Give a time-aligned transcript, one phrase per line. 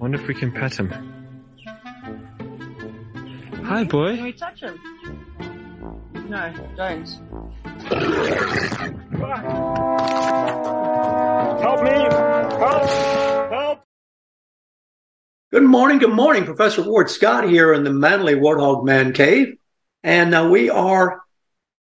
[0.00, 0.88] Wonder if we can pet him.
[3.64, 4.16] Hi, boy.
[4.16, 4.80] Can we touch him?
[6.26, 7.06] No, don't.
[11.60, 11.90] Help me!
[11.90, 12.90] Help!
[13.50, 13.84] Help!
[15.52, 16.46] Good morning, good morning.
[16.46, 19.58] Professor Ward Scott here in the Manly Warthog Man Cave.
[20.02, 21.20] And uh, we are,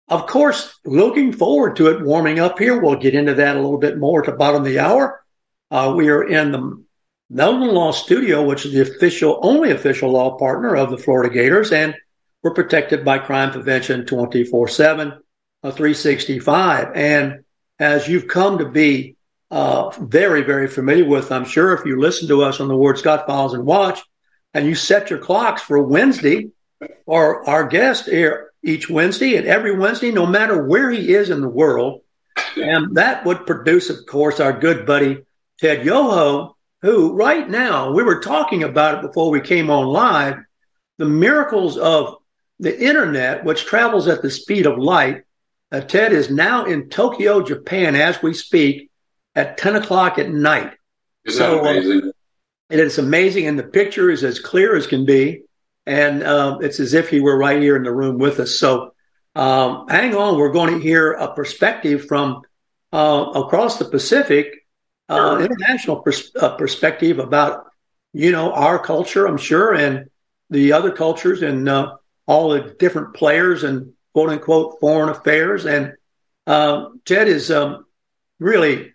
[0.08, 2.78] of course, looking forward to it warming up here.
[2.78, 5.24] We'll get into that a little bit more at the bottom of the hour.
[5.70, 6.81] Uh, we are in the
[7.32, 11.72] Meldon Law Studio, which is the official, only official law partner of the Florida Gators,
[11.72, 11.94] and
[12.42, 15.08] we're protected by crime prevention 24 7,
[15.62, 16.92] uh, 365.
[16.94, 17.44] And
[17.78, 19.16] as you've come to be
[19.50, 22.98] uh, very, very familiar with, I'm sure, if you listen to us on the Ward
[22.98, 24.02] Scott Files and watch,
[24.52, 26.50] and you set your clocks for Wednesday,
[27.06, 31.40] or our guest here each Wednesday and every Wednesday, no matter where he is in
[31.40, 32.02] the world.
[32.56, 35.24] And that would produce, of course, our good buddy
[35.58, 40.36] Ted Yoho, who right now, we were talking about it before we came on live,
[40.98, 42.16] the miracles of
[42.58, 45.22] the internet, which travels at the speed of light.
[45.70, 48.90] Uh, Ted is now in Tokyo, Japan, as we speak,
[49.34, 50.74] at 10 o'clock at night.
[51.24, 52.12] Isn't So, uh.
[52.70, 55.42] And it's amazing, and the picture is as clear as can be,
[55.84, 58.58] and um, it's as if he were right here in the room with us.
[58.58, 58.94] So,
[59.34, 62.42] um, hang on, we're going to hear a perspective from
[62.92, 64.61] uh, across the Pacific,
[65.12, 67.66] uh, international pers- uh, perspective about
[68.12, 70.10] you know our culture, I'm sure, and
[70.50, 71.96] the other cultures, and uh,
[72.26, 75.66] all the different players and quote unquote foreign affairs.
[75.66, 75.94] And
[76.46, 77.86] um, Ted is um,
[78.38, 78.92] really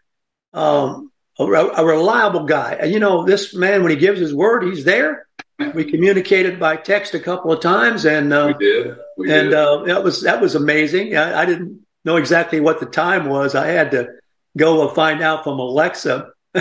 [0.54, 2.78] um, a, a reliable guy.
[2.80, 5.28] And you know, this man, when he gives his word, he's there.
[5.74, 8.96] We communicated by text a couple of times, and uh, we did.
[9.18, 9.54] We and did.
[9.56, 11.18] uh, that was that was amazing.
[11.18, 13.56] I, I didn't know exactly what the time was.
[13.56, 14.10] I had to
[14.58, 16.30] go and find out from Alexa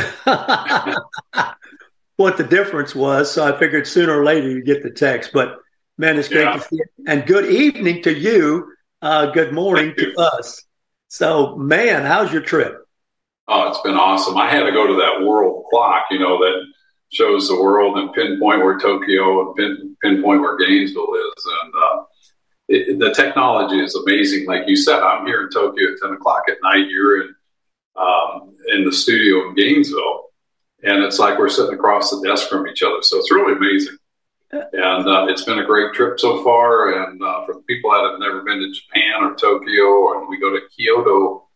[2.16, 3.30] what the difference was.
[3.32, 5.30] So I figured sooner or later you get the text.
[5.32, 5.58] But
[5.98, 6.52] man, it's great Yeah.
[6.54, 6.88] to see it.
[7.06, 8.72] And good evening to you.
[9.02, 10.62] Uh, good morning to us.
[11.08, 12.82] So, man, how's your trip?
[13.48, 14.36] oh, it's been awesome.
[14.36, 16.64] I had to go to that world clock, you know, that
[17.12, 21.46] shows the world and pinpoint where Tokyo and pin, pinpoint where Gainesville is.
[21.62, 22.02] And uh,
[22.68, 24.46] it, the technology is amazing.
[24.48, 26.88] Like you said, I'm here in Tokyo at 10 o'clock at night.
[26.88, 27.35] You're in,
[27.96, 30.24] um, in the studio in Gainesville.
[30.82, 32.98] And it's like we're sitting across the desk from each other.
[33.02, 33.96] So it's really amazing.
[34.52, 36.92] And uh, it's been a great trip so far.
[36.92, 40.50] And uh, for people that have never been to Japan or Tokyo, and we go
[40.50, 41.46] to Kyoto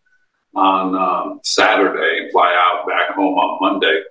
[0.55, 4.03] on um, Saturday and fly out back home on Monday.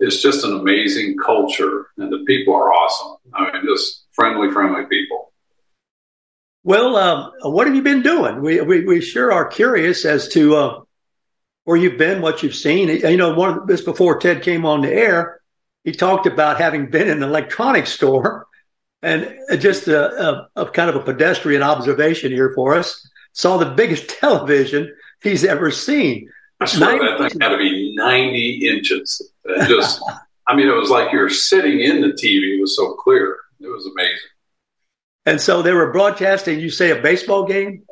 [0.00, 3.16] It's just an amazing culture, and the people are awesome.
[3.32, 5.32] I mean, just friendly, friendly people.
[6.64, 8.42] Well, um, what have you been doing?
[8.42, 10.80] We, we, we sure are curious as to uh,
[11.64, 12.88] where you've been, what you've seen.
[12.88, 15.40] You know, one of this before Ted came on the air,
[15.82, 18.46] he talked about having been in an electronics store
[19.02, 23.06] and just a, a, a kind of a pedestrian observation here for us.
[23.32, 26.30] Saw the biggest television he's ever seen.
[26.60, 29.30] I swear that 90 thing had to be 90 inches.
[29.66, 30.02] Just,
[30.46, 32.56] I mean, it was like you were sitting in the TV.
[32.56, 33.38] It was so clear.
[33.60, 34.18] It was amazing.
[35.26, 37.84] And so they were broadcasting, you say, a baseball game?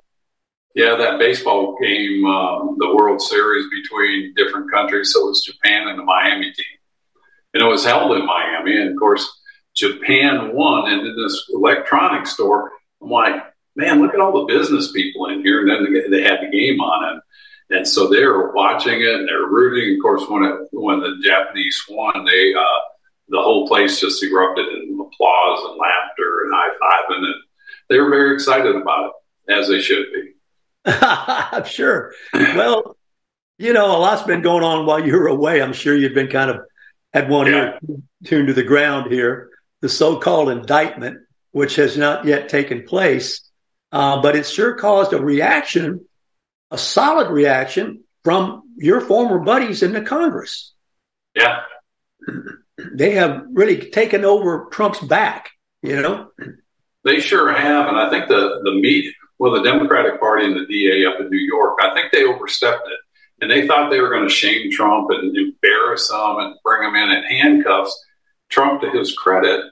[0.75, 5.13] Yeah, that baseball game, um, the World Series between different countries.
[5.13, 6.79] So it was Japan and the Miami team.
[7.53, 8.81] And it was held in Miami.
[8.81, 9.29] And of course,
[9.75, 10.91] Japan won.
[10.91, 12.73] And in this electronics store,
[13.03, 13.43] I'm like,
[13.77, 15.61] man, look at all the business people in here.
[15.61, 17.09] And then they- had the game on.
[17.11, 17.23] And,
[17.79, 19.97] and so they were watching it and they're rooting.
[19.97, 22.81] Of course, when it, when the Japanese won, they, uh,
[23.29, 27.25] the whole place just erupted in applause and laughter and high fiving.
[27.25, 27.43] And
[27.91, 29.13] they were very excited about
[29.49, 30.32] it, as they should be.
[30.85, 32.13] I'm sure.
[32.33, 32.97] Well,
[33.59, 35.63] you know, a lot's been going on while you were away.
[35.63, 36.61] I'm sure you've been kind of
[37.13, 37.79] had one ear
[38.25, 39.51] tuned to the ground here.
[39.81, 41.19] The so-called indictment,
[41.51, 43.49] which has not yet taken place,
[43.91, 46.07] uh, but it sure caused a reaction,
[46.71, 50.73] a solid reaction from your former buddies in the Congress.
[51.35, 51.61] Yeah.
[52.95, 55.51] They have really taken over Trump's back.
[55.83, 56.31] You know,
[57.05, 60.67] They sure have, and I think the the media, well, the Democratic Party and the
[60.67, 62.99] DA up in New York, I think they overstepped it,
[63.41, 66.95] and they thought they were going to shame Trump and embarrass him and bring him
[66.95, 68.05] in in handcuffs.
[68.49, 69.65] Trump, to his credit,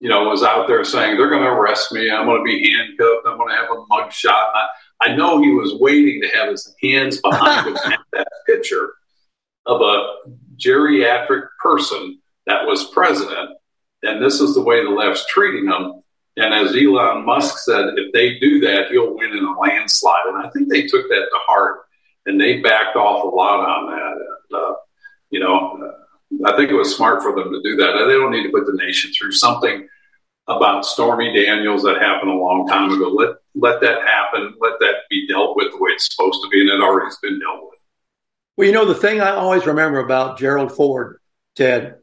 [0.00, 2.10] you know, was out there saying they're going to arrest me.
[2.10, 3.26] I'm going to be handcuffed.
[3.26, 4.52] I'm going to have a mug shot.
[4.54, 4.68] I,
[5.00, 8.94] I know he was waiting to have his hands behind him at that picture
[9.66, 10.14] of a
[10.56, 13.50] geriatric person that was president.
[14.02, 16.02] And this is the way the left's treating him.
[16.38, 20.26] And as Elon Musk said, if they do that, he'll win in a landslide.
[20.26, 21.80] And I think they took that to heart
[22.26, 24.12] and they backed off a lot on that.
[24.12, 24.74] And, uh,
[25.30, 28.04] you know, uh, I think it was smart for them to do that.
[28.06, 29.88] They don't need to put the nation through something
[30.46, 33.08] about Stormy Daniels that happened a long time ago.
[33.08, 34.54] Let let that happen.
[34.60, 37.18] Let that be dealt with the way it's supposed to be, and it already has
[37.18, 37.78] been dealt with.
[38.56, 41.18] Well, you know, the thing I always remember about Gerald Ford,
[41.54, 41.96] Ted,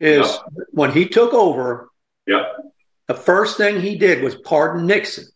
[0.00, 0.40] is yep.
[0.70, 1.88] when he took over.
[2.26, 2.73] Yep.
[3.08, 5.26] The first thing he did was pardon Nixon.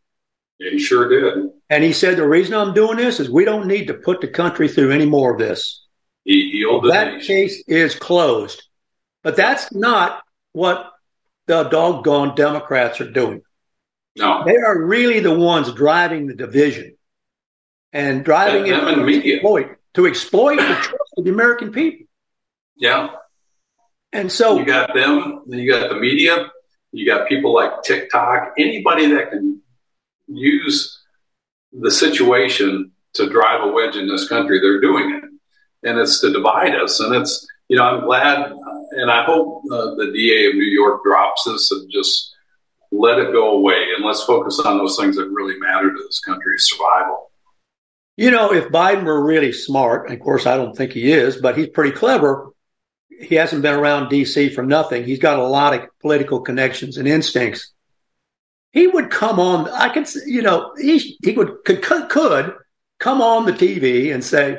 [0.58, 1.50] Yeah, he sure did.
[1.70, 4.28] And he said, the reason I'm doing this is we don't need to put the
[4.28, 5.84] country through any more of this.
[6.24, 7.26] He That nation.
[7.26, 8.62] case is closed.
[9.22, 10.22] But that's not
[10.52, 10.92] what
[11.46, 13.42] the doggone Democrats are doing.
[14.16, 14.44] No.
[14.44, 16.96] They are really the ones driving the division
[17.92, 19.36] and driving it to media.
[19.36, 22.06] exploit, to exploit the trust of the American people.
[22.76, 23.10] Yeah.
[24.12, 26.50] And so you got them, you got the media,
[26.92, 29.60] you got people like TikTok, anybody that can
[30.26, 30.98] use
[31.72, 35.88] the situation to drive a wedge in this country, they're doing it.
[35.88, 37.00] And it's to divide us.
[37.00, 38.52] And it's, you know, I'm glad
[38.92, 42.34] and I hope uh, the DA of New York drops this and just
[42.90, 46.20] let it go away and let's focus on those things that really matter to this
[46.20, 47.30] country's survival.
[48.16, 51.56] You know, if Biden were really smart, of course, I don't think he is, but
[51.56, 52.50] he's pretty clever.
[53.20, 55.04] He hasn't been around DC for nothing.
[55.04, 57.72] He's got a lot of political connections and instincts.
[58.72, 59.68] He would come on.
[59.68, 62.54] I could, you know, he he would could could,
[62.98, 64.58] come on the TV and say,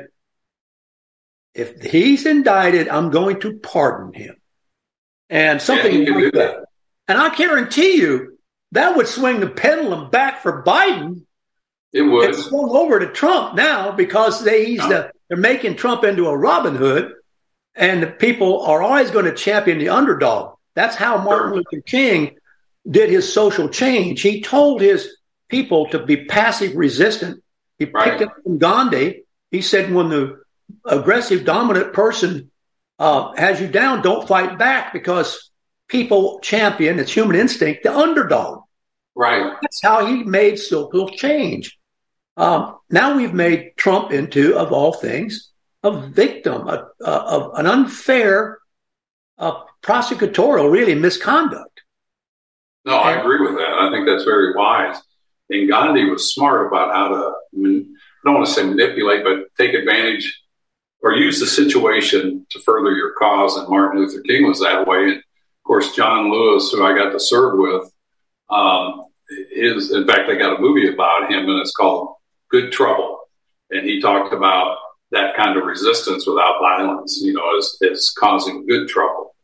[1.54, 4.36] if he's indicted, I'm going to pardon him.
[5.28, 6.64] And something yeah, like that.
[7.08, 8.38] And I guarantee you
[8.72, 11.24] that would swing the pendulum back for Biden.
[11.92, 12.30] It would.
[12.30, 16.36] It's swung over to Trump now because they, he's the, they're making Trump into a
[16.36, 17.14] Robin Hood.
[17.74, 20.56] And the people are always going to champion the underdog.
[20.74, 22.36] That's how Martin Luther King
[22.88, 24.22] did his social change.
[24.22, 25.16] He told his
[25.48, 27.42] people to be passive resistant.
[27.78, 28.20] He picked right.
[28.22, 29.24] it from Gandhi.
[29.50, 30.42] He said, when the
[30.84, 32.50] aggressive, dominant person
[32.98, 35.50] uh, has you down, don't fight back because
[35.88, 38.62] people champion, it's human instinct, the underdog.
[39.14, 39.54] Right.
[39.60, 41.78] That's how he made social change.
[42.36, 45.49] Um, now we've made Trump into, of all things,
[45.82, 48.58] a victim a, a, of an unfair
[49.38, 51.82] uh, prosecutorial, really, misconduct.
[52.84, 53.68] No, I agree with that.
[53.68, 54.96] I think that's very wise.
[55.50, 57.84] And Gandhi was smart about how to, I
[58.24, 60.40] don't want to say manipulate, but take advantage
[61.02, 63.56] or use the situation to further your cause.
[63.56, 65.04] And Martin Luther King was that way.
[65.04, 67.90] And of course, John Lewis, who I got to serve with,
[68.50, 69.06] um,
[69.50, 72.16] is in fact, I got a movie about him, and it's called
[72.50, 73.20] Good Trouble.
[73.70, 74.76] And he talked about
[75.12, 79.34] that kind of resistance without violence, you know, as, as causing good trouble.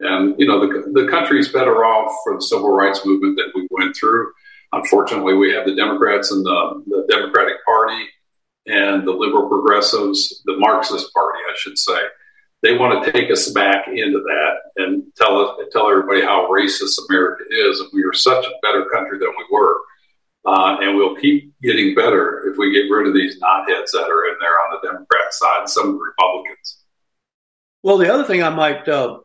[0.00, 3.66] And, you know, the, the country's better off for the civil rights movement that we
[3.70, 4.30] went through.
[4.72, 8.04] Unfortunately, we have the Democrats and the, the Democratic Party
[8.66, 11.98] and the liberal progressives, the Marxist Party, I should say,
[12.62, 16.98] they want to take us back into that and tell us, tell everybody how racist
[17.08, 19.80] America is, and we are such a better country than we were.
[20.48, 24.28] Uh, and we'll keep getting better if we get rid of these knotheads that are
[24.28, 26.78] in there on the Democrat side, some of the Republicans.
[27.82, 29.18] Well, the other thing I might uh,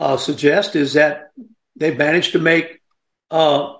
[0.00, 1.30] uh, suggest is that
[1.76, 2.80] they've managed to make
[3.30, 3.74] uh,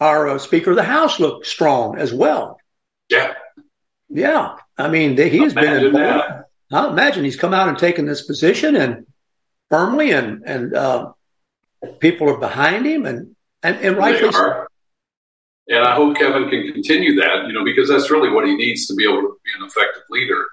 [0.00, 2.58] our uh, Speaker of the House look strong as well.
[3.10, 3.34] Yeah.
[4.08, 6.44] Yeah, I mean, they, he has been involved.
[6.72, 9.06] I imagine he's come out and taken this position and
[9.68, 11.12] firmly, and and uh,
[11.98, 14.66] people are behind him, and and, and rightly so.
[15.70, 18.88] And I hope Kevin can continue that, you know, because that's really what he needs
[18.88, 20.44] to be able to be an effective leader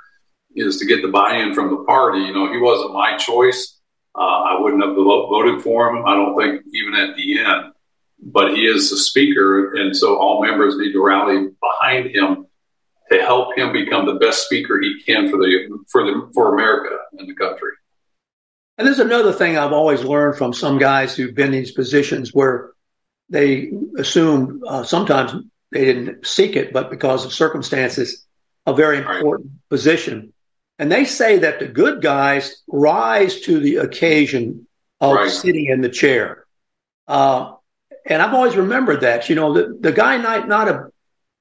[0.56, 2.20] is to get the buy-in from the party.
[2.20, 3.80] You know, he wasn't my choice.
[4.16, 6.06] Uh, I wouldn't have voted for him.
[6.06, 7.74] I don't think even at the end,
[8.22, 12.46] but he is the speaker, and so all members need to rally behind him
[13.12, 16.96] to help him become the best speaker he can for the for the for America
[17.18, 17.72] and the country.
[18.78, 22.34] And there's another thing I've always learned from some guys who've been in these positions
[22.34, 22.72] where
[23.30, 25.34] they assumed uh, sometimes
[25.72, 28.26] they didn't seek it, but because of circumstances,
[28.66, 29.70] a very important right.
[29.70, 30.34] position.
[30.80, 34.68] And they say that the good guys rise to the occasion
[35.02, 35.32] of right.
[35.32, 36.46] sitting in the chair.
[37.08, 37.54] Uh,
[38.06, 40.92] and I've always remembered that, you know, the, the guy might not have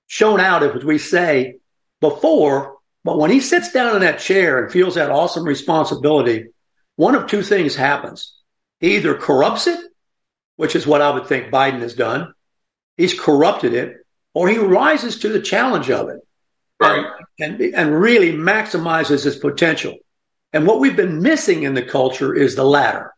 [0.06, 1.58] shown out, as we say,
[2.00, 6.46] before, But when he sits down in that chair and feels that awesome responsibility,
[6.96, 8.34] one of two things happens.
[8.80, 9.78] He either corrupts it,
[10.56, 12.32] which is what I would think Biden has done.
[12.96, 13.98] He's corrupted it,
[14.34, 16.20] or he rises to the challenge of it.
[16.80, 17.06] Right.
[17.38, 19.94] And, and really maximizes his potential.
[20.52, 23.14] And what we've been missing in the culture is the latter.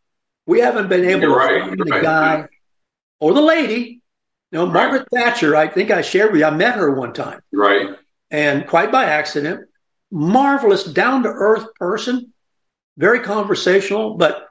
[0.46, 2.02] We haven't been able You're to right, find the right.
[2.02, 2.48] guy
[3.20, 4.00] or the lady.
[4.50, 7.40] You know, Margaret Thatcher, I think I shared with you, I met her one time
[7.52, 7.90] Right.
[8.30, 9.68] and quite by accident.
[10.10, 12.32] Marvelous, down to earth person,
[12.96, 14.48] very conversational, but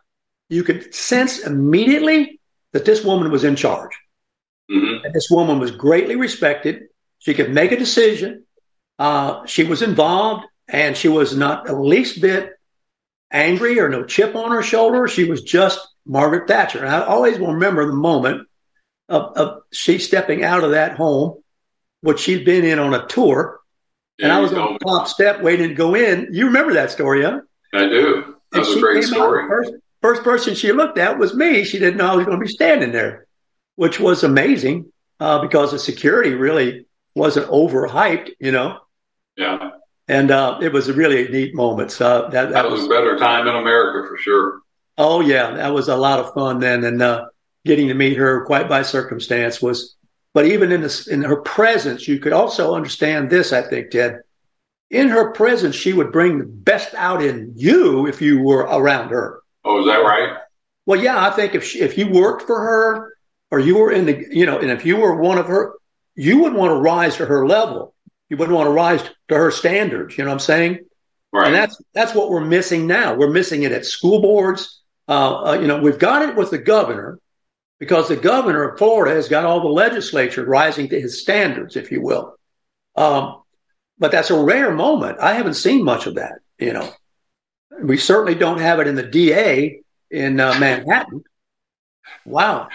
[0.49, 2.36] you could sense immediately
[2.77, 3.97] that this woman was in charge.
[4.69, 6.83] hmm And this woman was greatly respected.
[7.17, 8.45] She could make a decision.
[8.99, 12.51] Uh, she was involved and she was not the least bit
[13.31, 15.07] angry or no chip on her shoulder.
[15.07, 16.85] She was just Margaret Thatcher.
[16.85, 18.47] And I always will remember the moment
[19.09, 21.41] of, of she stepping out of that home,
[22.01, 23.59] which she'd been in on a tour.
[24.19, 26.29] And I was on the top step waiting to go in.
[26.31, 27.41] You remember that story, huh?
[27.73, 28.35] I do.
[28.51, 29.47] That was a great story.
[29.47, 29.73] First,
[30.07, 31.65] first person she looked at was me.
[31.65, 33.27] She didn't know I was going to be standing there,
[33.75, 38.79] which was amazing uh, because the security really wasn't overhyped, you know.
[39.35, 39.71] Yeah.
[40.07, 41.91] And uh, it was a really neat moment.
[41.91, 44.61] So that, that, That was a better time in America for sure.
[44.97, 46.85] oh yeah, that was a lot of fun then.
[46.85, 47.25] And uh,
[47.65, 49.95] getting to meet her quite by circumstance was,
[50.33, 53.51] but even in this, in her presence, you could also understand this.
[53.51, 54.21] I think, Ted,
[54.89, 59.09] in her presence, she would bring the best out in you if you were around
[59.09, 59.41] her.
[59.67, 60.37] Oh, is that right?
[60.85, 63.13] Well, yeah, I think if she, if you worked for her
[63.51, 65.73] or you were in the, you know, and if you were one of her,
[66.15, 67.93] you would want to rise to her level.
[68.29, 70.17] You wouldn't want to rise to her standards.
[70.17, 70.79] You know what I'm saying?
[71.33, 71.47] Right.
[71.47, 73.13] And that's that's what we're missing now.
[73.13, 74.81] We're missing it at school boards.
[75.07, 77.19] Uh, uh, you know, we've got it with the governor
[77.79, 81.91] because the governor of Florida has got all the legislature rising to his standards, if
[81.91, 82.35] you will.
[82.95, 83.41] Um,
[83.99, 85.19] but that's a rare moment.
[85.19, 86.39] I haven't seen much of that.
[86.57, 86.91] You know,
[87.81, 89.81] we certainly don't have it in the DA
[90.11, 91.23] in uh, Manhattan.
[92.25, 92.69] Wow.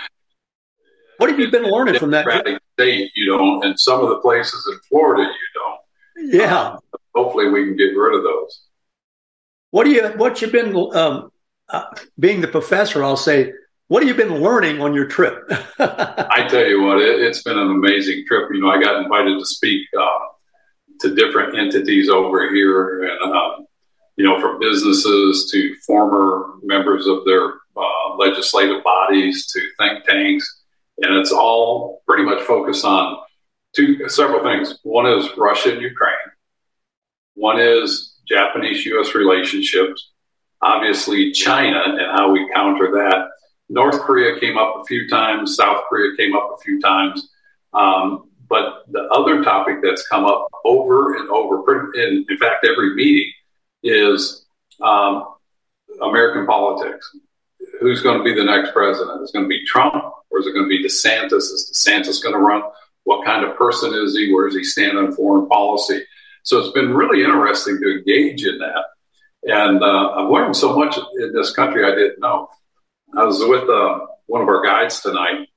[1.19, 2.27] What have you been learning from that?
[2.75, 6.35] State, you don't, and some of the places in Florida, you don't.
[6.35, 6.77] Yeah.
[7.15, 8.63] Hopefully, we can get rid of those.
[9.71, 11.31] What do you what you been um,
[11.69, 11.85] uh,
[12.19, 13.05] being the professor?
[13.05, 13.53] I'll say,
[13.89, 15.45] what have you been learning on your trip?
[15.79, 18.49] I tell you what, it, it's been an amazing trip.
[18.53, 20.19] You know, I got invited to speak uh,
[21.01, 23.67] to different entities over here, and um,
[24.17, 30.63] you know, from businesses to former members of their uh, legislative bodies to think tanks,
[30.99, 33.19] and it's all pretty much focused on
[33.75, 34.79] two several things.
[34.83, 36.17] One is Russia and Ukraine.
[37.35, 39.15] One is Japanese U.S.
[39.15, 40.11] relationships.
[40.61, 43.29] Obviously, China and how we counter that.
[43.69, 45.57] North Korea came up a few times.
[45.57, 47.31] South Korea came up a few times.
[47.73, 52.95] Um, but the other topic that's come up over and over, in, in fact, every
[52.95, 53.33] meeting,
[53.83, 54.45] is
[54.81, 55.35] um,
[56.01, 57.17] American politics.
[57.81, 59.23] Who's going to be the next president?
[59.23, 59.95] Is it going to be Trump
[60.31, 61.33] or is it going to be DeSantis?
[61.33, 62.63] Is DeSantis going to run?
[63.05, 64.33] What kind of person is he?
[64.33, 66.05] Where does he stand on foreign policy?
[66.45, 68.85] So it's been really interesting to engage in that.
[69.45, 72.49] And uh, I've learned so much in this country I didn't know.
[73.17, 75.49] I was with uh, one of our guides tonight,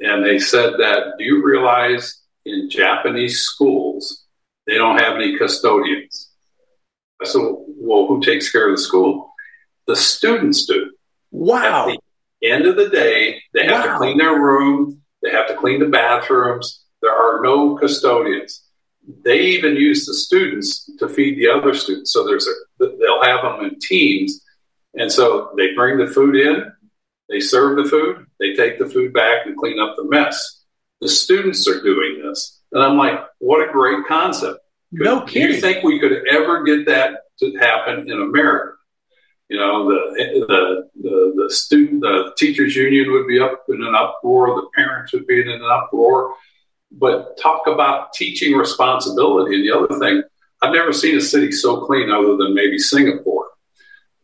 [0.00, 4.24] and they said that do you realize in Japanese schools,
[4.66, 6.31] they don't have any custodians?
[7.26, 9.32] Said, well, who takes care of the school?
[9.86, 10.92] The students do.
[11.30, 11.88] wow.
[11.90, 11.98] At
[12.40, 13.92] the end of the day, they have Wow.
[13.92, 16.84] to clean their room, they have to clean the bathrooms.
[17.00, 18.62] There are no custodians.
[19.24, 22.12] They even use the students to feed the other students.
[22.12, 22.52] So there's a
[22.98, 24.40] they'll have them in teams,
[24.94, 26.70] and so they bring the food in,
[27.28, 30.62] they serve the food, they take the food back and clean up the mess.
[31.00, 34.58] The students are doing this, and I'm like, what a great concept.
[34.92, 38.74] No Do you think we could ever get that to happen in America?
[39.48, 43.94] You know, the the the, the student, the teachers union would be up in an
[43.94, 44.54] uproar.
[44.54, 46.34] The parents would be in an uproar.
[46.90, 49.54] But talk about teaching responsibility.
[49.56, 50.22] And the other thing,
[50.62, 53.48] I've never seen a city so clean other than maybe Singapore.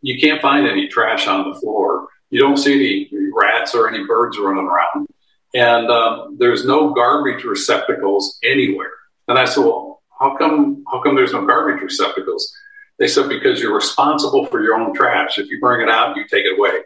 [0.02, 2.08] You can't find any trash on the floor.
[2.30, 5.08] You don't see any rats or any birds running around.
[5.54, 8.90] And um, there's no garbage receptacles anywhere.
[9.28, 12.52] And I said, well, how come, how come there's no garbage receptacles?
[12.98, 15.38] They said, because you're responsible for your own trash.
[15.38, 16.80] If you bring it out, you take it away.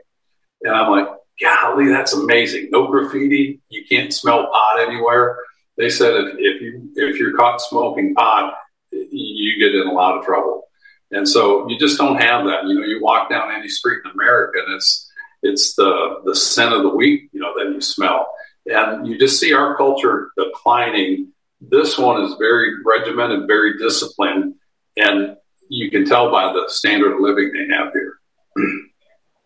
[0.62, 1.08] And I'm like,
[1.40, 2.68] golly, that's amazing.
[2.70, 3.60] No graffiti.
[3.68, 5.38] You can't smell pot anywhere.
[5.76, 8.54] They said if, if you if you're caught smoking pot,
[8.90, 10.64] you get in a lot of trouble.
[11.10, 12.66] And so you just don't have that.
[12.66, 15.10] You know, you walk down any street in America and it's
[15.42, 18.32] it's the the scent of the wheat, you know, that you smell.
[18.66, 21.32] And you just see our culture declining.
[21.68, 24.54] This one is very regimented, very disciplined.
[24.96, 25.36] And
[25.68, 28.18] you can tell by the standard of living they have here.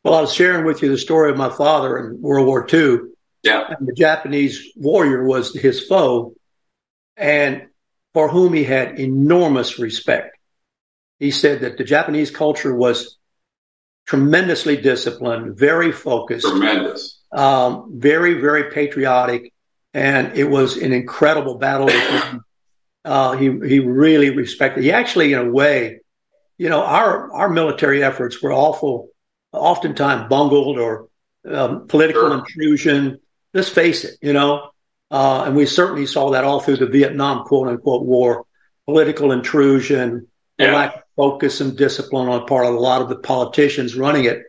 [0.05, 2.99] well, I was sharing with you the story of my father in World War II.
[3.43, 3.65] Yeah.
[3.69, 6.35] And the Japanese warrior was his foe,
[7.17, 7.67] and
[8.13, 10.37] for whom he had enormous respect.
[11.19, 13.19] He said that the Japanese culture was
[14.07, 19.53] tremendously disciplined, very focused, tremendous, um, very, very patriotic,
[19.97, 21.89] and it was an incredible battle.
[23.05, 24.85] uh, he he really respected.
[24.85, 26.01] He actually, in a way,
[26.59, 29.09] you know, our our military efforts were awful,
[29.53, 31.09] oftentimes bungled or
[31.51, 32.39] um, political sure.
[32.39, 33.21] intrusion.
[33.55, 34.69] Let's face it, you know,
[35.11, 38.45] uh, and we certainly saw that all through the Vietnam quote unquote war,
[38.85, 40.75] political intrusion, yeah.
[40.75, 44.25] lack of focus and discipline on the part of a lot of the politicians running
[44.25, 44.43] it.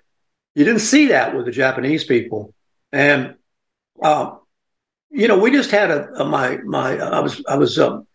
[0.55, 2.53] You didn't see that with the Japanese people,
[2.91, 3.35] and
[4.01, 4.35] uh,
[5.09, 8.07] you know, we just had a, a my my I was I was um,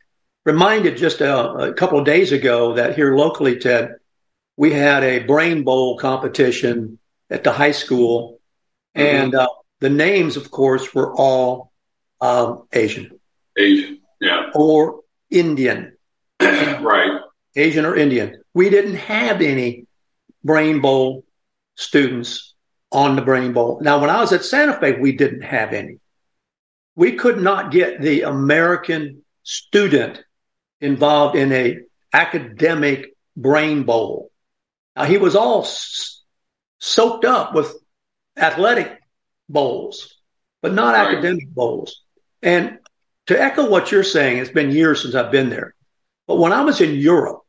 [0.44, 3.96] reminded just a, a, couple of days ago that here locally, Ted,
[4.56, 6.98] we had a brain bowl competition
[7.30, 8.40] at the high school,
[8.96, 9.16] mm-hmm.
[9.16, 9.48] and uh,
[9.80, 11.72] the names, of course, were all
[12.20, 13.18] um, Asian,
[13.56, 15.96] Asian, yeah, or Indian,
[16.40, 17.20] right,
[17.56, 18.42] Asian or Indian.
[18.54, 19.86] We didn't have any
[20.44, 21.24] brain bowl
[21.76, 22.54] students
[22.90, 23.80] on the brain bowl.
[23.80, 25.98] Now, when I was at Santa Fe, we didn't have any.
[26.94, 30.22] We could not get the American student
[30.80, 31.78] involved in a
[32.12, 34.30] academic brain bowl.
[34.96, 36.22] Now, he was all s-
[36.78, 37.74] soaked up with
[38.36, 38.98] athletic
[39.48, 40.16] bowls,
[40.60, 41.08] but not right.
[41.08, 42.02] academic bowls.
[42.42, 42.78] And
[43.26, 45.74] to echo what you're saying, it's been years since I've been there.
[46.26, 47.40] But when I was in Europe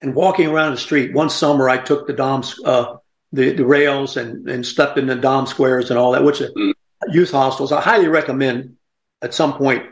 [0.00, 2.96] and walking around the street, one summer I took the DOMS, uh,
[3.32, 6.50] the, the rails and, and slept in the DOM squares and all that, which are
[6.50, 6.72] mm.
[7.08, 7.72] Youth hostels.
[7.72, 8.76] I highly recommend
[9.22, 9.84] at some point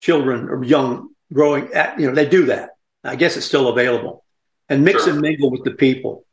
[0.00, 2.70] children or young growing at, you know, they do that.
[3.04, 4.24] I guess it's still available
[4.68, 5.12] and mix sure.
[5.12, 6.24] and mingle with the people.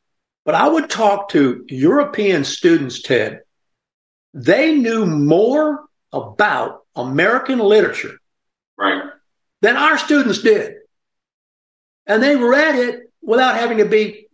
[0.45, 3.41] But I would talk to European students, Ted.
[4.33, 8.17] They knew more about American literature
[8.77, 9.03] right.
[9.61, 10.75] than our students did.
[12.05, 14.27] And they read it without having to be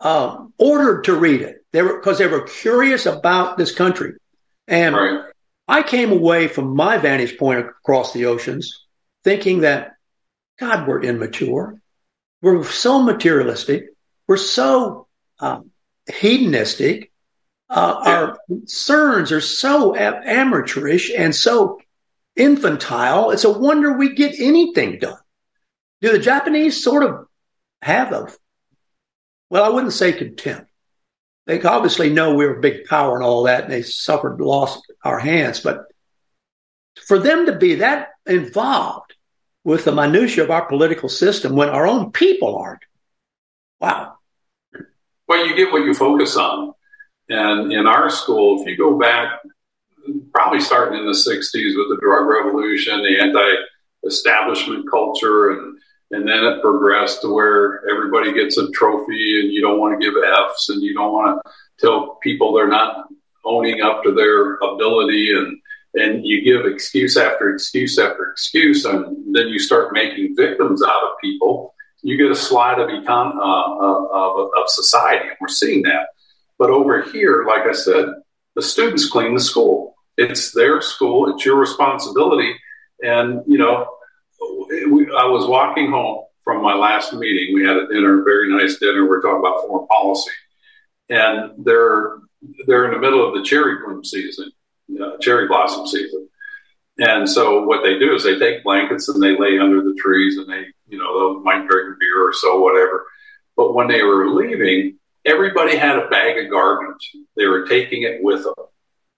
[0.00, 1.64] um, ordered to read it.
[1.72, 4.14] They were because they were curious about this country.
[4.68, 5.20] And right.
[5.68, 8.84] I came away from my vantage point across the oceans
[9.24, 9.96] thinking that
[10.58, 11.80] God, we're immature.
[12.42, 13.86] We're so materialistic.
[14.26, 15.06] We're so
[15.38, 15.70] um,
[16.06, 17.12] hedonistic.
[17.68, 18.10] Uh, yeah.
[18.10, 21.80] Our concerns are so amateurish and so
[22.36, 23.30] infantile.
[23.32, 25.18] It's a wonder we get anything done.
[26.00, 27.26] Do the Japanese sort of
[27.82, 28.28] have a,
[29.50, 30.70] well, I wouldn't say contempt.
[31.46, 35.18] They obviously know we're a big power and all that, and they suffered loss our
[35.18, 35.60] hands.
[35.60, 35.86] But
[37.06, 39.14] for them to be that involved
[39.64, 42.84] with the minutiae of our political system when our own people aren't.
[43.80, 44.14] Wow.
[45.28, 46.72] Well, you get what you focus on.
[47.28, 49.40] And in our school, if you go back,
[50.32, 53.54] probably starting in the 60s with the drug revolution, the anti
[54.06, 55.75] establishment culture, and,
[56.10, 60.04] and then it progressed to where everybody gets a trophy and you don't want to
[60.04, 63.08] give F's and you don't want to tell people they're not
[63.44, 65.58] owning up to their ability and
[65.96, 71.02] and you give excuse after excuse after excuse, and then you start making victims out
[71.04, 75.82] of people, you get a slide of econ uh, of, of society, and we're seeing
[75.82, 76.08] that.
[76.58, 78.06] But over here, like I said,
[78.54, 79.96] the students clean the school.
[80.18, 81.34] It's their school.
[81.34, 82.54] It's your responsibility.
[83.02, 83.95] And you know,
[84.40, 87.54] we, I was walking home from my last meeting.
[87.54, 89.02] We had a dinner, very nice dinner.
[89.02, 90.30] We we're talking about foreign policy,
[91.08, 92.18] and they're
[92.66, 94.52] they're in the middle of the cherry bloom season
[95.00, 96.28] uh, cherry blossom season.
[96.98, 100.38] And so what they do is they take blankets and they lay under the trees
[100.38, 103.06] and they, you know, they might drink a beer or so, whatever.
[103.56, 107.14] But when they were leaving, everybody had a bag of garbage.
[107.36, 108.54] They were taking it with them.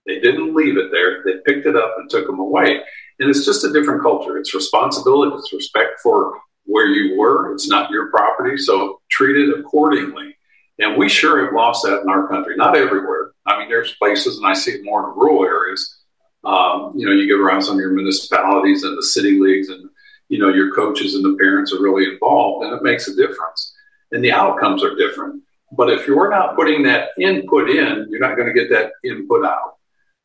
[0.07, 1.23] They didn't leave it there.
[1.23, 2.81] They picked it up and took them away.
[3.21, 4.39] And it's just a different culture.
[4.39, 5.35] It's responsibility.
[5.37, 7.53] It's respect for where you were.
[7.53, 8.57] It's not your property.
[8.57, 10.37] So treat it accordingly.
[10.79, 12.55] And we sure have lost that in our country.
[12.57, 13.33] Not everywhere.
[13.47, 15.97] I mean, there's places, and I see it more in rural areas.
[16.45, 19.89] Um, you know, you get around some of your municipalities and the city leagues, and
[20.29, 23.75] you know, your coaches and the parents are really involved, and it makes a difference.
[24.13, 25.43] And the outcomes are different.
[25.73, 29.45] But if you're not putting that input in, you're not going to get that input
[29.45, 29.78] out.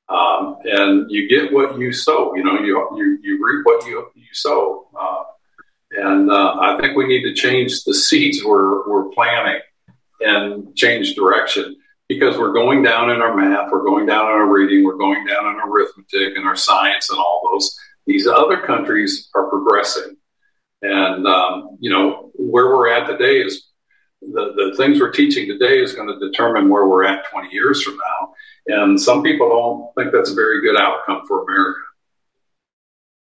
[0.10, 2.36] Um, and you get what you sow.
[2.36, 4.88] You know, you you, you reap what you you sow.
[5.00, 5.24] Uh,
[5.92, 9.62] and uh, I think we need to change the seeds we're we're planting
[10.22, 11.76] and change direction
[12.08, 15.26] because we're going down in our math, we're going down in our reading, we're going
[15.26, 17.76] down in arithmetic and our science and all those.
[18.06, 20.18] These other countries are progressing.
[20.82, 23.64] And, um, you know, where we're at today is
[24.32, 27.82] the, the things we're teaching today is going to determine where we're at 20 years
[27.84, 28.34] from now.
[28.68, 31.80] And some people don't think that's a very good outcome for America.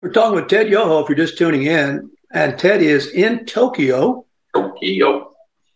[0.03, 2.11] We're talking with Ted Yoho if you're just tuning in.
[2.31, 4.27] And Ted is in Tokyo.
[4.55, 5.33] Tokyo.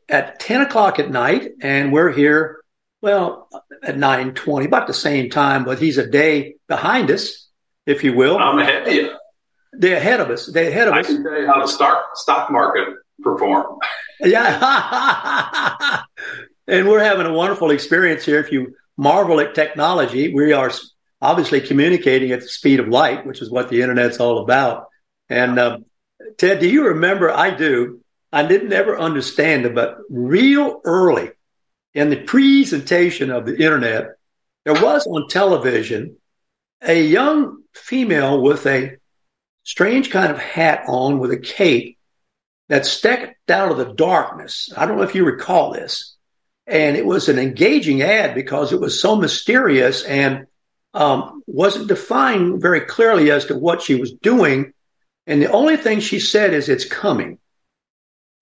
[0.09, 1.53] At 10 o'clock at night.
[1.61, 2.61] And we're here,
[3.01, 3.49] well,
[3.83, 7.49] at 9.20, about the same time, but he's a day behind us,
[7.87, 8.39] if you will.
[8.39, 9.15] I'm ahead of you.
[9.73, 10.47] They're ahead of us.
[10.47, 11.07] They're ahead of I us.
[11.07, 12.89] I can tell you how the stock, stock market
[13.23, 13.81] performed.
[14.21, 16.03] Yeah.
[16.67, 18.41] and we're having a wonderful experience here.
[18.41, 20.71] If you marvel at technology, we are
[21.21, 24.87] obviously communicating at the speed of light, which is what the internet's all about.
[25.29, 25.79] And uh,
[26.37, 27.31] Ted, do you remember?
[27.31, 28.01] I do.
[28.33, 31.31] I didn't ever understand it, but real early
[31.95, 34.11] in the presentation of the internet,
[34.65, 36.17] there was on television
[36.83, 38.97] a young female with a
[39.65, 41.98] strange kind of hat on with a cape
[42.69, 44.71] that stepped out of the darkness.
[44.77, 46.17] I don't know if you recall this.
[46.67, 50.47] And it was an engaging ad because it was so mysterious and
[50.93, 54.75] um, wasn't defined very clearly as to what she was doing.
[55.27, 57.39] And the only thing she said is, it's coming.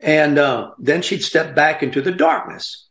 [0.01, 2.89] And uh, then she'd step back into the darkness.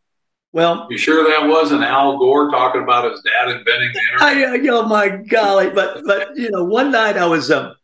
[0.53, 4.65] Well, you sure that wasn't Al Gore talking about his dad inventing the internet?
[4.65, 5.69] I, oh my golly!
[5.69, 7.75] But but you know, one night I was um,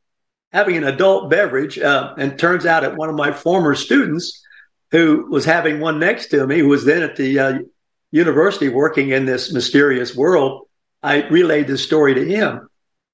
[0.52, 4.44] having an adult beverage, uh, and turns out that one of my former students,
[4.92, 7.60] who was having one next to me, who was then at the uh,
[8.12, 10.68] university working in this mysterious world,
[11.02, 12.68] I relayed this story to him,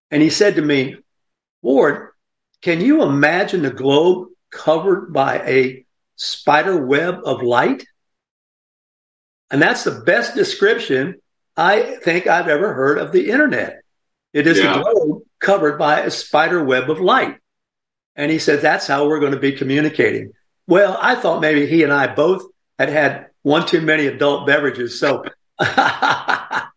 [0.10, 0.97] and he said to me,
[1.62, 2.10] "Ward,
[2.62, 7.86] can you imagine the globe covered by a spider web of light?"
[9.50, 11.21] And that's the best description
[11.56, 13.82] I think I've ever heard of the internet.
[14.34, 14.80] It is yeah.
[14.80, 17.38] a globe covered by a spider web of light.
[18.15, 20.34] And he said, that's how we're going to be communicating.
[20.67, 22.43] Well, I thought maybe he and I both
[22.80, 25.00] had had one too many adult beverages.
[25.00, 25.23] So
[25.60, 26.67] I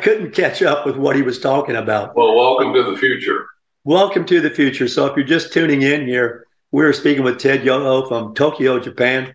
[0.00, 2.14] couldn't catch up with what he was talking about.
[2.14, 3.46] Well, welcome to the future.
[3.84, 4.88] Welcome to the future.
[4.88, 9.34] So if you're just tuning in here, we're speaking with Ted Yoho from Tokyo, Japan.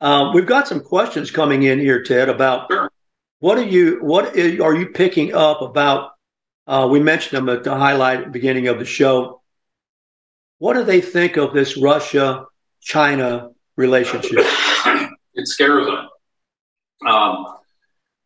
[0.00, 2.90] Um, we've got some questions coming in here, Ted, about sure.
[3.40, 6.12] what are you what are you picking up about
[6.68, 9.40] uh, we mentioned them at the highlight at the beginning of the show.
[10.58, 12.44] What do they think of this Russia
[12.82, 14.44] China relationship?
[15.34, 16.08] It scares them.
[17.06, 17.46] Um,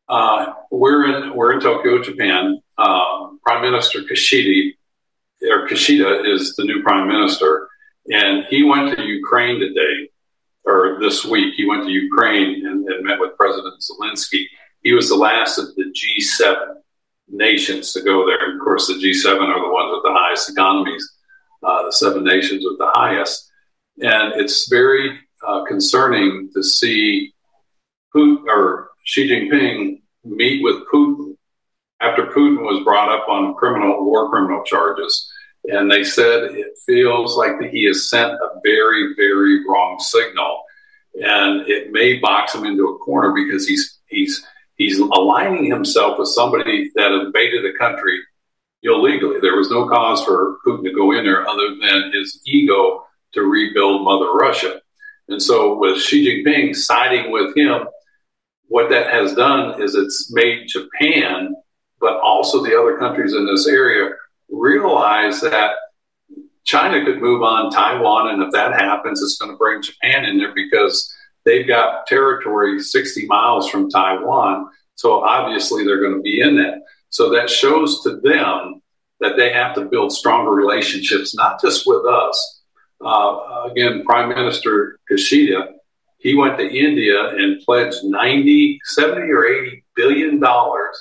[0.09, 2.61] uh, we're in we're in Tokyo, Japan.
[2.76, 4.72] Uh, prime Minister Kishida
[5.42, 7.68] or Kishida is the new prime minister,
[8.11, 10.09] and he went to Ukraine today
[10.64, 11.55] or this week.
[11.55, 14.46] He went to Ukraine and, and met with President Zelensky.
[14.83, 16.83] He was the last of the G7
[17.28, 18.54] nations to go there.
[18.54, 21.08] Of course, the G7 are the ones with the highest economies,
[21.62, 23.50] uh, the seven nations with the highest.
[24.00, 27.32] And it's very uh, concerning to see
[28.14, 31.37] Putin or Xi Jinping meet with Putin
[32.00, 35.30] after Putin was brought up on criminal war criminal charges.
[35.64, 40.64] And they said it feels like he has sent a very, very wrong signal.
[41.14, 44.44] And it may box him into a corner because he's he's
[44.82, 48.18] he's aligning himself with somebody that invaded a country
[48.82, 49.38] illegally.
[49.40, 53.42] There was no cause for Putin to go in there other than his ego to
[53.42, 54.80] rebuild Mother Russia.
[55.28, 57.86] And so, with Xi Jinping siding with him,
[58.66, 61.54] what that has done is it's made Japan,
[62.00, 64.10] but also the other countries in this area,
[64.50, 65.72] realize that
[66.64, 68.30] China could move on Taiwan.
[68.30, 71.12] And if that happens, it's going to bring Japan in there because
[71.44, 74.68] They've got territory 60 miles from Taiwan.
[74.94, 76.83] So obviously they're going to be in that.
[77.09, 78.81] So that shows to them
[79.20, 82.62] that they have to build stronger relationships, not just with us.
[83.05, 85.72] Uh, again, Prime Minister Kishida,
[86.18, 90.96] he went to India and pledged 90, 70 or 80 billion dollars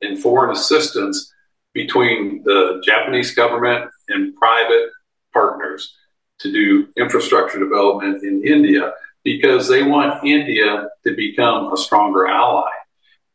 [0.00, 1.32] in foreign assistance
[1.72, 4.90] between the Japanese government and private
[5.32, 5.94] partners
[6.40, 8.92] to do infrastructure development in India
[9.24, 12.70] because they want India to become a stronger ally.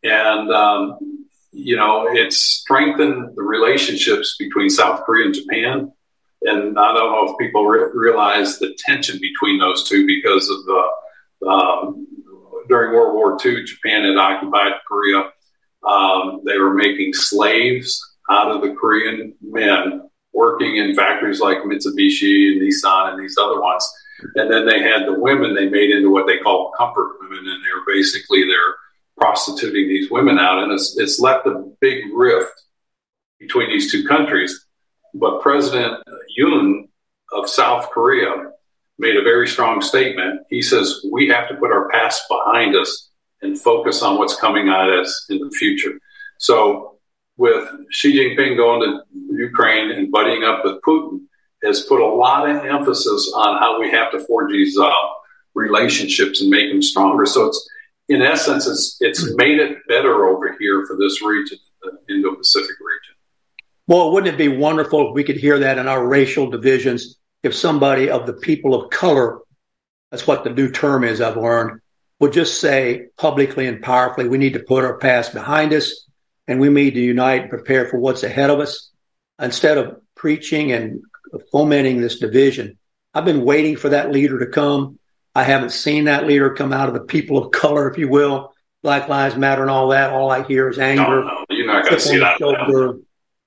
[0.04, 5.92] And, um, you know, it's strengthened the relationships between South Korea and Japan.
[6.44, 10.64] And I don't know if people re- realize the tension between those two because of
[10.66, 12.08] the, um,
[12.70, 15.32] during World War II, Japan had occupied Korea.
[15.86, 18.00] Um, they were making slaves
[18.30, 23.60] out of the Korean men working in factories like Mitsubishi and Nissan and these other
[23.60, 23.92] ones
[24.36, 27.64] and then they had the women they made into what they call comfort women, and
[27.64, 28.76] they're basically they're
[29.18, 32.64] prostituting these women out, and it's it's left a big rift
[33.40, 34.66] between these two countries.
[35.14, 36.04] But President
[36.38, 36.88] Yoon
[37.32, 38.52] of South Korea
[38.98, 40.42] made a very strong statement.
[40.50, 43.10] He says we have to put our past behind us
[43.42, 46.00] and focus on what's coming at us in the future.
[46.38, 46.98] So,
[47.38, 49.02] with Xi Jinping going to
[49.34, 51.22] Ukraine and buddying up with Putin,
[51.64, 54.90] has put a lot of emphasis on how we have to forge these uh,
[55.54, 57.26] relationships and make them stronger.
[57.26, 57.70] So it's
[58.08, 63.16] in essence, it's it's made it better over here for this region, the Indo-Pacific region.
[63.88, 67.18] Well, wouldn't it be wonderful if we could hear that in our racial divisions?
[67.44, 69.40] If somebody of the people of color,
[70.12, 71.82] that's what the new term is, I've learned,
[72.20, 76.06] would just say publicly and powerfully, we need to put our past behind us
[76.48, 78.90] and we need to unite and prepare for what's ahead of us
[79.40, 81.02] instead of preaching and
[81.52, 82.78] fomenting this division.
[83.14, 85.00] I've been waiting for that leader to come.
[85.36, 88.54] I haven't seen that leader come out of the people of color, if you will,
[88.84, 90.12] Black Lives Matter and all that.
[90.12, 91.04] All I hear is anger.
[91.04, 92.40] No, no, you're not going to see that.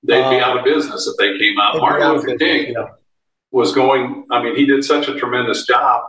[0.05, 1.77] They'd be out of business if they came out.
[1.77, 2.89] Martin Luther King yeah.
[3.53, 6.03] was going, I mean, he did such a tremendous job.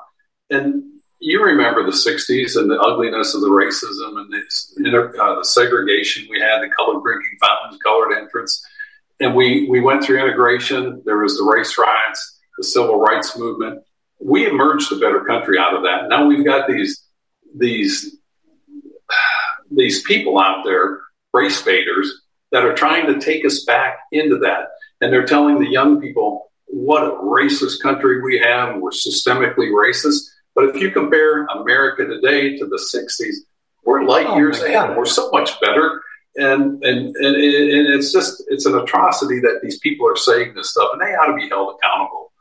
[0.50, 0.84] And
[1.20, 6.28] you remember the 60s and the ugliness of the racism and the, uh, the segregation
[6.30, 7.80] we had, the colored drinking fountains.
[9.20, 11.02] And we, we went through integration.
[11.06, 13.84] There was the race riots, the civil rights movement.
[14.20, 16.10] We emerged a better country out of that.
[16.10, 17.04] Now we've got these,
[17.56, 18.18] these,
[19.72, 21.02] these people out there,
[21.34, 22.08] race baiters,
[22.52, 24.70] that are trying to take us back into that.
[25.02, 28.80] And they're telling the young people what a racist country we have.
[28.80, 30.22] We're systemically racist.
[30.56, 33.36] But if you compare America today to the 60s,
[33.86, 34.96] we're light oh years ahead.
[34.96, 36.03] We're so much better
[36.36, 40.72] and and and, and it's just it's an atrocity that these people are saying this
[40.72, 42.32] stuff, and they ought to be held accountable.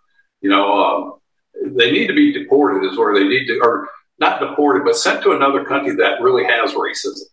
[0.40, 4.40] You know, um, they need to be deported, is where they need to, or not
[4.40, 7.26] deported, but sent to another country that really has racism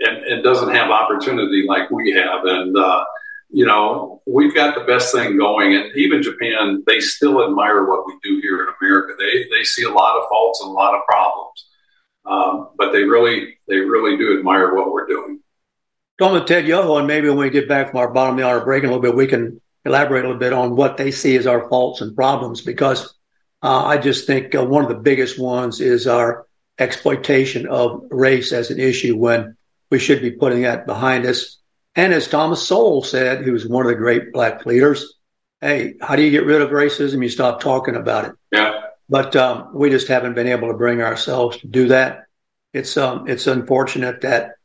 [0.00, 2.44] and, and doesn't have opportunity like we have.
[2.44, 3.04] And uh,
[3.50, 8.06] you know, we've got the best thing going, and even Japan, they still admire what
[8.06, 9.14] we do here in America.
[9.18, 11.66] They they see a lot of faults and a lot of problems,
[12.26, 15.40] um, but they really they really do admire what we're doing.
[16.20, 18.46] Talking with Ted Yoho, and maybe when we get back from our bottom of the
[18.46, 21.10] hour break in a little bit, we can elaborate a little bit on what they
[21.10, 23.14] see as our faults and problems because
[23.62, 26.46] uh, I just think uh, one of the biggest ones is our
[26.78, 29.56] exploitation of race as an issue when
[29.90, 31.56] we should be putting that behind us.
[31.96, 35.14] And as Thomas Sowell said, who was one of the great black leaders,
[35.62, 37.22] hey, how do you get rid of racism?
[37.22, 38.32] You stop talking about it.
[38.52, 38.78] Yeah.
[39.08, 42.26] But um, we just haven't been able to bring ourselves to do that.
[42.74, 44.56] It's um, it's unfortunate that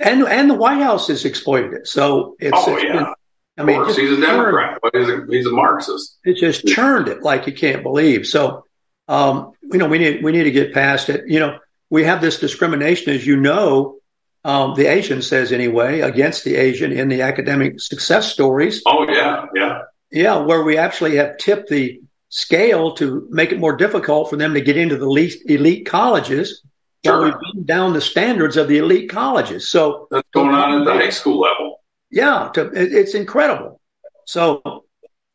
[0.00, 1.86] and and the White House has exploited it.
[1.86, 3.12] So it's, oh, yeah.
[3.58, 6.18] I mean, he's a Democrat, but he's a, he's a Marxist.
[6.24, 8.26] It just churned it like you can't believe.
[8.26, 8.64] So,
[9.08, 11.24] um, you know, we need we need to get past it.
[11.26, 11.58] You know,
[11.88, 13.96] we have this discrimination, as you know,
[14.44, 18.82] um, the Asian says anyway, against the Asian in the academic success stories.
[18.86, 23.76] Oh yeah, yeah, yeah, where we actually have tipped the scale to make it more
[23.76, 26.62] difficult for them to get into the least elite colleges
[27.06, 27.24] Sure.
[27.24, 29.68] we bring down the standards of the elite colleges.
[29.68, 31.82] So that's going on at the high school level.
[32.10, 33.80] Yeah, to, it, it's incredible.
[34.24, 34.84] So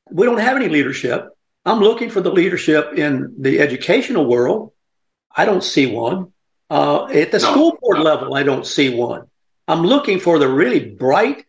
[0.09, 1.29] we don't have any leadership.
[1.65, 4.71] I'm looking for the leadership in the educational world.
[5.35, 6.33] I don't see one.
[6.69, 8.03] Uh, at the no, school board no.
[8.03, 9.27] level, I don't see one.
[9.67, 11.45] I'm looking for the really bright,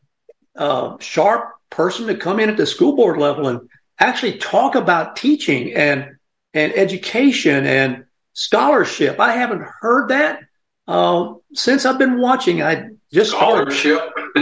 [0.56, 5.16] uh, sharp person to come in at the school board level and actually talk about
[5.16, 6.16] teaching and
[6.54, 9.20] and education and scholarship.
[9.20, 10.40] I haven't heard that
[10.88, 12.62] uh, since I've been watching.
[12.62, 14.00] I just scholarship.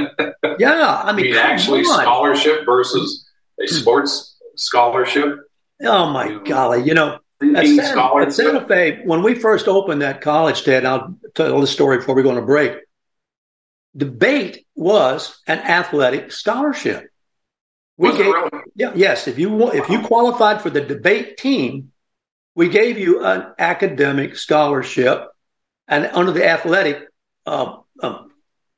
[0.58, 2.00] yeah, I mean, mean actually on.
[2.00, 3.28] scholarship versus
[3.60, 3.74] a hmm.
[3.74, 5.38] sports scholarship.
[5.82, 6.82] Oh my you golly!
[6.84, 11.16] You know, at Santa, at Santa, Fe, when we first opened that college, Ted, I'll
[11.34, 12.78] tell the story before we go on a break.
[13.96, 17.10] Debate was an athletic scholarship.
[17.96, 18.50] We gave, really?
[18.74, 19.26] yeah, yes.
[19.26, 21.92] If you if you qualified for the debate team,
[22.54, 25.28] we gave you an academic scholarship
[25.88, 27.08] and under the athletic
[27.46, 28.22] uh, uh,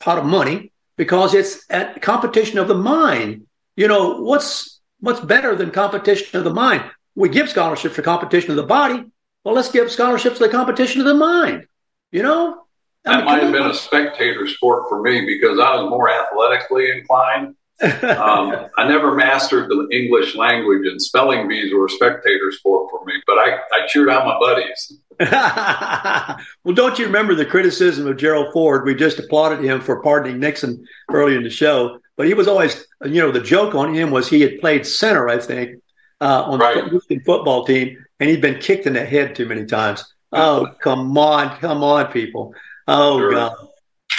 [0.00, 3.46] pot of money because it's a competition of the mind.
[3.76, 6.84] You know, what's what's better than competition of the mind?
[7.14, 9.04] We give scholarships for competition of the body.
[9.44, 11.66] Well, let's give scholarships for the competition of the mind.
[12.10, 12.62] You know,
[13.04, 16.08] I that mean, might have been a spectator sport for me because I was more
[16.08, 22.90] athletically inclined um, I never mastered the English language, and spelling bees were spectator sport
[22.90, 23.14] for me.
[23.26, 24.98] But I, I cheered on my buddies.
[26.64, 28.84] well, don't you remember the criticism of Gerald Ford?
[28.84, 32.86] We just applauded him for pardoning Nixon early in the show, but he was always,
[33.04, 35.82] you know, the joke on him was he had played center, I think,
[36.20, 36.84] uh, on right.
[37.08, 40.04] the football team, and he'd been kicked in the head too many times.
[40.32, 42.54] Oh, come on, come on, people.
[42.88, 43.32] Oh, sure.
[43.32, 43.54] God.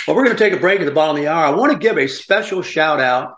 [0.08, 1.46] Well, we're going to take a break at the bottom of the hour.
[1.46, 3.36] I want to give a special shout out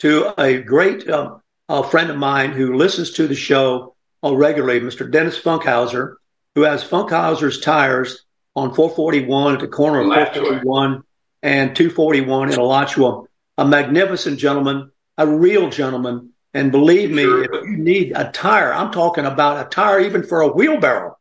[0.00, 1.36] to a great uh,
[1.68, 5.10] a friend of mine who listens to the show uh, regularly, Mr.
[5.10, 6.14] Dennis Funkhauser,
[6.54, 8.24] who has Funkhauser's tires
[8.56, 11.02] on 441 at the corner of 441
[11.42, 13.24] and 241 in Alachua.
[13.56, 16.30] A magnificent gentleman, a real gentleman.
[16.54, 17.44] And believe me, sure.
[17.44, 21.16] if you need a tire, I'm talking about a tire even for a wheelbarrow.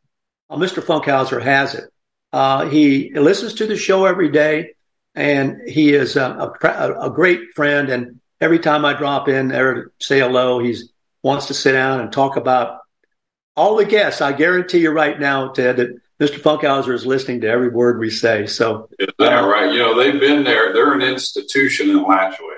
[0.49, 0.81] Uh, Mr.
[0.81, 1.85] Funkhauser has it.
[2.31, 4.73] Uh, he listens to the show every day,
[5.15, 6.21] and he is a,
[6.61, 7.89] a, a, great friend.
[7.89, 10.77] And every time I drop in there to say hello, he
[11.23, 12.79] wants to sit down and talk about
[13.55, 14.21] all the guests.
[14.21, 16.39] I guarantee you right now, Ted, that Mr.
[16.39, 18.47] Funkhauser is listening to every word we say.
[18.47, 19.71] So, is that uh, right?
[19.71, 20.73] You know, they've been there.
[20.73, 22.53] They're an institution in Alachua.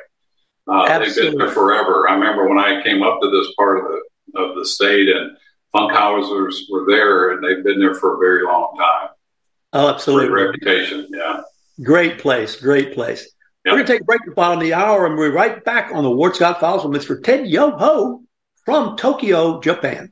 [0.68, 2.08] Uh, they've been there forever.
[2.08, 4.02] I remember when I came up to this part of the
[4.40, 5.36] of the state, and
[5.74, 9.10] Funkhausers were there, and they've been there for a very long time.
[9.74, 10.30] Oh, absolutely.
[10.30, 11.08] Great reputation.
[11.12, 11.42] Yeah.
[11.82, 12.56] Great place.
[12.56, 13.30] Great place.
[13.70, 15.64] We're going to take a break at the bottom of the hour, and we're right
[15.64, 17.22] back on the Ward Scott Files with Mr.
[17.22, 18.24] Ted Yoho
[18.66, 20.12] from Tokyo, Japan.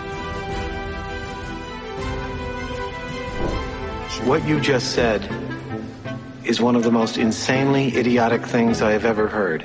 [4.27, 5.29] What you just said
[6.45, 9.65] is one of the most insanely idiotic things I have ever heard.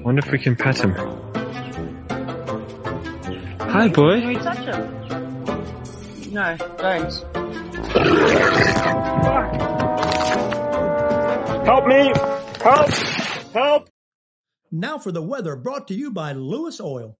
[0.00, 0.92] Wonder if we can pet him.
[3.60, 4.20] Hi, boy.
[4.20, 6.32] Can we touch him?
[6.32, 7.12] No, don't.
[11.66, 12.12] Help me!
[12.62, 12.90] Help!
[13.52, 13.88] Help!
[14.70, 17.16] Now for the weather brought to you by Lewis Oil.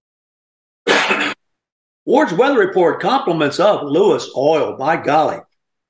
[2.05, 5.37] Ward's weather report compliments of Lewis Oil, by golly.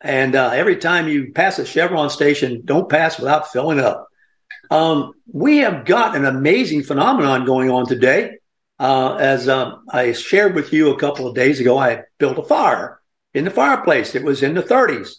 [0.02, 4.08] And uh, every time you pass a Chevron station, don't pass without filling up.
[4.73, 8.38] Um, we have got an amazing phenomenon going on today.
[8.79, 12.43] Uh, as um, I shared with you a couple of days ago, I built a
[12.43, 12.99] fire
[13.36, 14.15] in the fireplace.
[14.15, 15.17] It was in the 30s.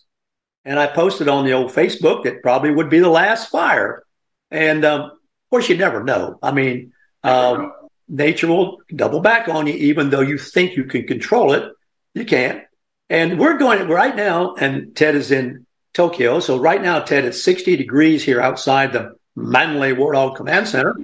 [0.65, 4.03] And I posted on the old Facebook that probably would be the last fire.
[4.51, 6.37] And um, of course, you never know.
[6.43, 7.73] I mean, um,
[8.09, 11.71] nature will double back on you, even though you think you can control it.
[12.13, 12.65] You can't.
[13.09, 16.41] And we're going right now, and Ted is in Tokyo.
[16.41, 20.97] So right now, Ted, it's 60 degrees here outside the Manly Warthog Command Center,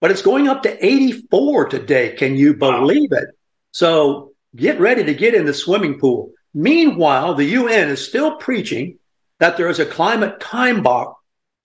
[0.00, 2.14] but it's going up to 84 today.
[2.16, 3.18] Can you believe wow.
[3.18, 3.28] it?
[3.72, 6.32] So get ready to get in the swimming pool.
[6.54, 8.98] Meanwhile, the UN is still preaching
[9.38, 11.14] that there is a climate time bomb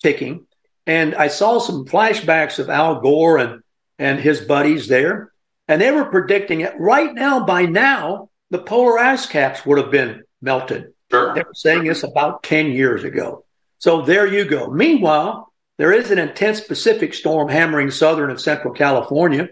[0.02, 0.46] ticking.
[0.86, 3.62] And I saw some flashbacks of Al Gore and,
[4.00, 5.34] and his buddies there.
[5.68, 9.92] And they were predicting it right now, by now, the polar ice caps would have
[9.92, 10.94] been melted.
[11.12, 11.34] Sure.
[11.34, 13.44] They were saying this about 10 years ago.
[13.80, 14.70] So there you go.
[14.70, 15.47] Meanwhile,
[15.78, 19.50] there is an intense Pacific storm hammering southern and central California,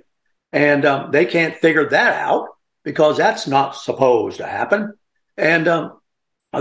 [0.51, 2.49] and um, they can't figure that out.
[2.83, 4.93] because that's not supposed to happen.
[5.37, 5.99] And um,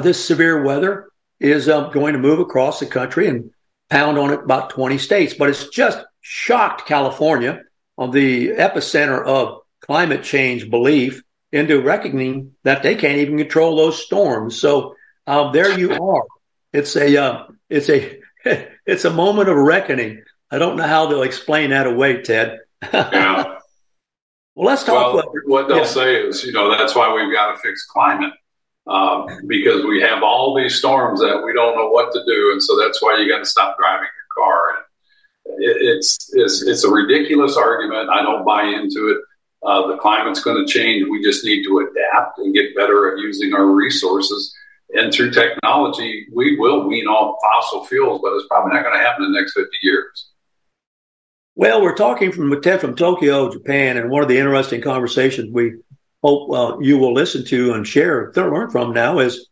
[0.02, 3.50] this severe weather is uh, going to move across the country and
[3.90, 5.34] pound on it about 20 states.
[5.34, 7.62] But it's just shocked California
[7.96, 14.02] on the epicenter of climate change belief into reckoning that they can't even control those
[14.02, 14.58] storms.
[14.58, 14.96] So
[15.26, 16.24] uh, there you are.
[16.72, 18.18] It's a uh, it's a
[18.86, 20.22] it's a moment of reckoning.
[20.50, 22.60] I don't know how they'll explain that away, Ted.
[22.92, 23.58] yeah.
[24.56, 25.14] Well, let's talk.
[25.14, 25.84] Well, about, what they'll yeah.
[25.84, 28.32] say is, you know, that's why we've got to fix climate
[28.86, 32.62] um, because we have all these storms that we don't know what to do, and
[32.62, 34.76] so that's why you got to stop driving your car.
[34.76, 38.10] And it, it's it's it's a ridiculous argument.
[38.10, 39.18] I don't buy into it.
[39.66, 41.08] Uh, the climate's going to change.
[41.08, 44.53] We just need to adapt and get better at using our resources.
[44.94, 49.04] And through technology, we will wean off fossil fuels, but it's probably not going to
[49.04, 50.30] happen in the next 50 years.
[51.56, 55.74] Well, we're talking from Ted from Tokyo, Japan, and one of the interesting conversations we
[56.22, 59.48] hope uh, you will listen to and share, learn from now is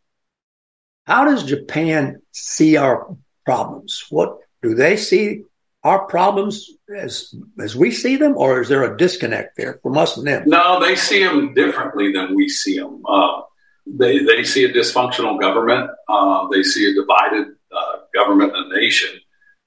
[1.06, 3.14] how does Japan see our
[3.44, 4.06] problems?
[4.10, 5.42] What do they see
[5.84, 10.16] our problems as as we see them, or is there a disconnect there from us
[10.16, 10.44] and them?
[10.46, 13.02] No, they see them differently than we see them.
[13.06, 13.42] Uh,
[13.86, 15.90] they they see a dysfunctional government.
[16.08, 19.10] Uh, they see a divided uh, government and nation,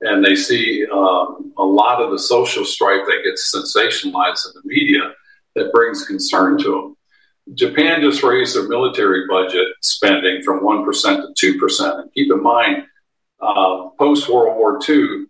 [0.02, 4.62] and they see um, a lot of the social strife that gets sensationalized in the
[4.66, 5.14] media
[5.56, 6.98] that brings concern to them.
[7.56, 12.32] Japan just raised their military budget spending from one percent to two percent, and keep
[12.32, 12.86] in mind,
[13.42, 15.26] uh, post World War II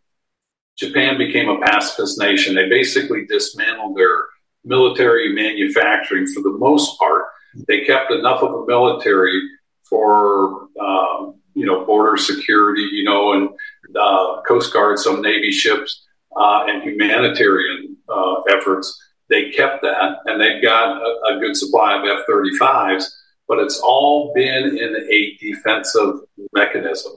[0.77, 2.55] Japan became a pacifist nation.
[2.55, 4.25] They basically dismantled their
[4.65, 7.25] military manufacturing for the most part.
[7.67, 9.41] They kept enough of a military
[9.83, 13.49] for um, you know border security, you know, and
[13.95, 19.01] uh, Coast Guard, some Navy ships, uh, and humanitarian uh, efforts.
[19.29, 23.05] They kept that, and they've got a, a good supply of F-35s.
[23.47, 26.21] But it's all been in a defensive
[26.53, 27.13] mechanism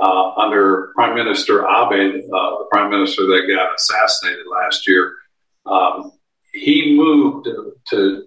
[0.00, 5.14] uh, under Prime Minister Abe, uh, the prime minister that got assassinated last year,
[5.64, 6.12] um,
[6.52, 8.22] he moved to, to,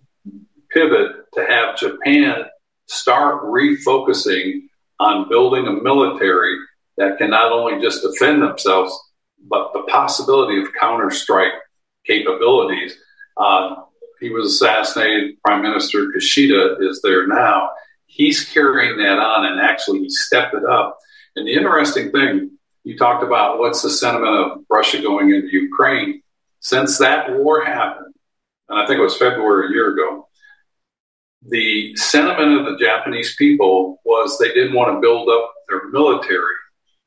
[0.72, 2.46] pivot to have Japan
[2.88, 4.62] start refocusing
[5.00, 6.58] on building a military
[6.98, 8.98] that can not only just defend themselves,
[9.48, 11.54] but the possibility of counter strike
[12.06, 12.98] capabilities.
[13.38, 13.76] Uh,
[14.20, 15.36] he was assassinated.
[15.46, 17.70] Prime Minister Kishida is there now.
[18.08, 21.00] He's carrying that on, and actually, he stepped it up
[21.36, 26.22] and the interesting thing, you talked about what's the sentiment of Russia going into Ukraine.
[26.60, 28.14] Since that war happened,
[28.68, 30.28] and I think it was February a year ago,
[31.48, 36.56] the sentiment of the Japanese people was they didn't want to build up their military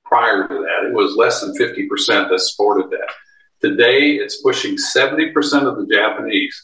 [0.05, 0.89] prior to that.
[0.89, 3.13] It was less than 50% that supported that.
[3.61, 5.33] Today, it's pushing 70%
[5.67, 6.61] of the Japanese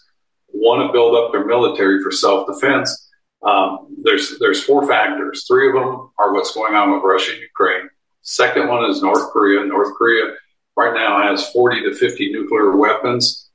[0.50, 3.08] want to build up their military for self defense
[3.42, 5.44] um, there's there's four factors.
[5.46, 7.88] Three of them are what's going on with Russia and Ukraine.
[8.22, 9.64] Second one is North Korea.
[9.64, 10.34] North Korea
[10.76, 13.48] right now has 40 to 50 nuclear weapons.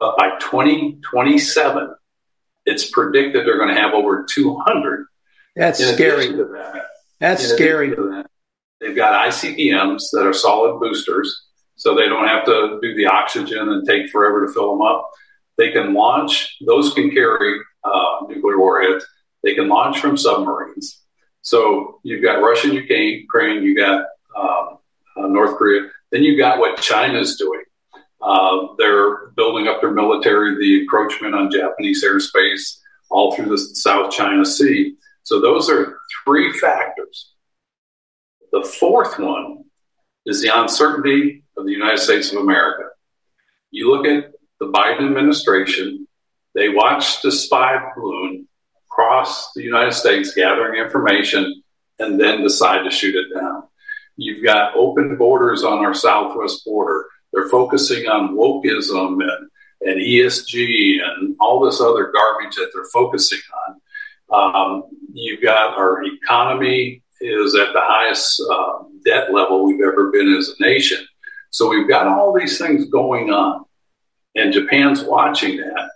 [0.00, 1.94] But by 2027,
[2.66, 5.06] it's predicted they're going to have over 200.
[5.56, 6.28] That's In scary.
[6.28, 6.86] to that,
[7.20, 7.90] That's scary.
[7.94, 8.26] to that,
[8.80, 11.46] they've got ICBMs that are solid boosters,
[11.76, 15.10] so they don't have to do the oxygen and take forever to fill them up.
[15.58, 19.04] They can launch; those can carry uh, nuclear warheads.
[19.42, 21.00] They can launch from submarines.
[21.42, 24.06] So you've got Russia, Ukraine, Ukraine you got
[24.38, 24.78] um,
[25.16, 25.90] uh, North Korea.
[26.10, 27.62] Then you've got what China's doing.
[28.22, 32.78] Uh, they're building up their military, the encroachment on Japanese airspace
[33.10, 34.94] all through the South China Sea.
[35.24, 37.32] So those are three factors.
[38.52, 39.64] The fourth one
[40.26, 42.88] is the uncertainty of the United States of America.
[43.70, 46.06] You look at the Biden administration,
[46.54, 48.46] they watched the spy balloon
[48.90, 51.62] cross the United States gathering information
[51.98, 53.64] and then decide to shoot it down.
[54.16, 57.06] You've got open borders on our southwest border.
[57.32, 63.40] They're focusing on wokeism and, and ESG and all this other garbage that they're focusing
[63.66, 63.80] on.
[64.32, 70.34] Um, you've got our economy is at the highest uh, debt level we've ever been
[70.34, 70.98] as a nation.
[71.50, 73.64] So we've got all these things going on,
[74.34, 75.90] and Japan's watching that,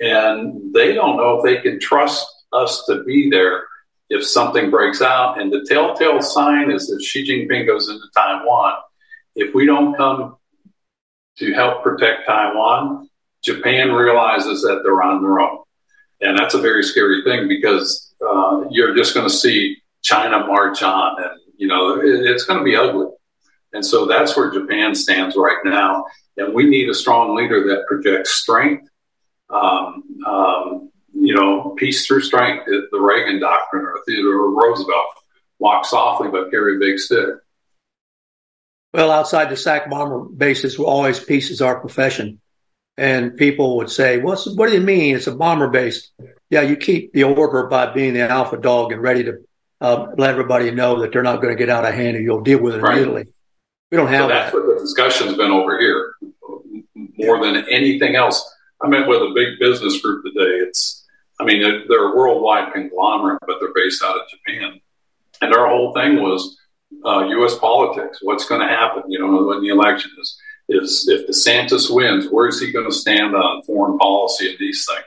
[0.00, 3.64] and they don't know if they can trust us to be there
[4.08, 5.40] if something breaks out.
[5.40, 8.74] And the telltale sign is if Xi Jinping goes into Taiwan,
[9.36, 10.36] if we don't come
[11.38, 13.08] to help protect Taiwan,
[13.42, 15.58] Japan realizes that they're on their own.
[16.20, 20.82] And that's a very scary thing because uh, you're just going to see China march
[20.82, 23.08] on, and you know it, it's going to be ugly.
[23.72, 26.06] And so that's where Japan stands right now.
[26.36, 28.88] And we need a strong leader that projects strength,
[29.50, 31.34] um, um, you
[31.76, 35.06] peace through strength, the Reagan doctrine or Theodore Roosevelt.
[35.58, 37.36] Walk softly, but carry a big stick.
[38.94, 42.40] Well, outside the SAC bomber bases, always peace is our profession.
[42.96, 45.16] And people would say, well, what do you mean?
[45.16, 46.12] It's a bomber base.
[46.48, 49.38] Yeah, you keep the order by being the alpha dog and ready to
[49.80, 52.42] uh, let everybody know that they're not going to get out of hand and you'll
[52.42, 52.92] deal with it right.
[52.96, 53.32] immediately.
[53.90, 54.56] We don't have so that's that.
[54.56, 56.14] what the discussion's been over here
[57.18, 58.48] more than anything else.
[58.80, 60.58] I met with a big business group today.
[60.68, 61.04] It's,
[61.40, 64.80] I mean, they're a worldwide conglomerate, but they're based out of Japan.
[65.40, 66.56] And our whole thing was
[67.04, 67.58] uh, U.S.
[67.58, 68.18] politics.
[68.22, 69.02] What's going to happen?
[69.08, 70.38] You know, when the election is,
[70.68, 74.86] is if DeSantis wins, where is he going to stand on foreign policy and these
[74.86, 75.04] things?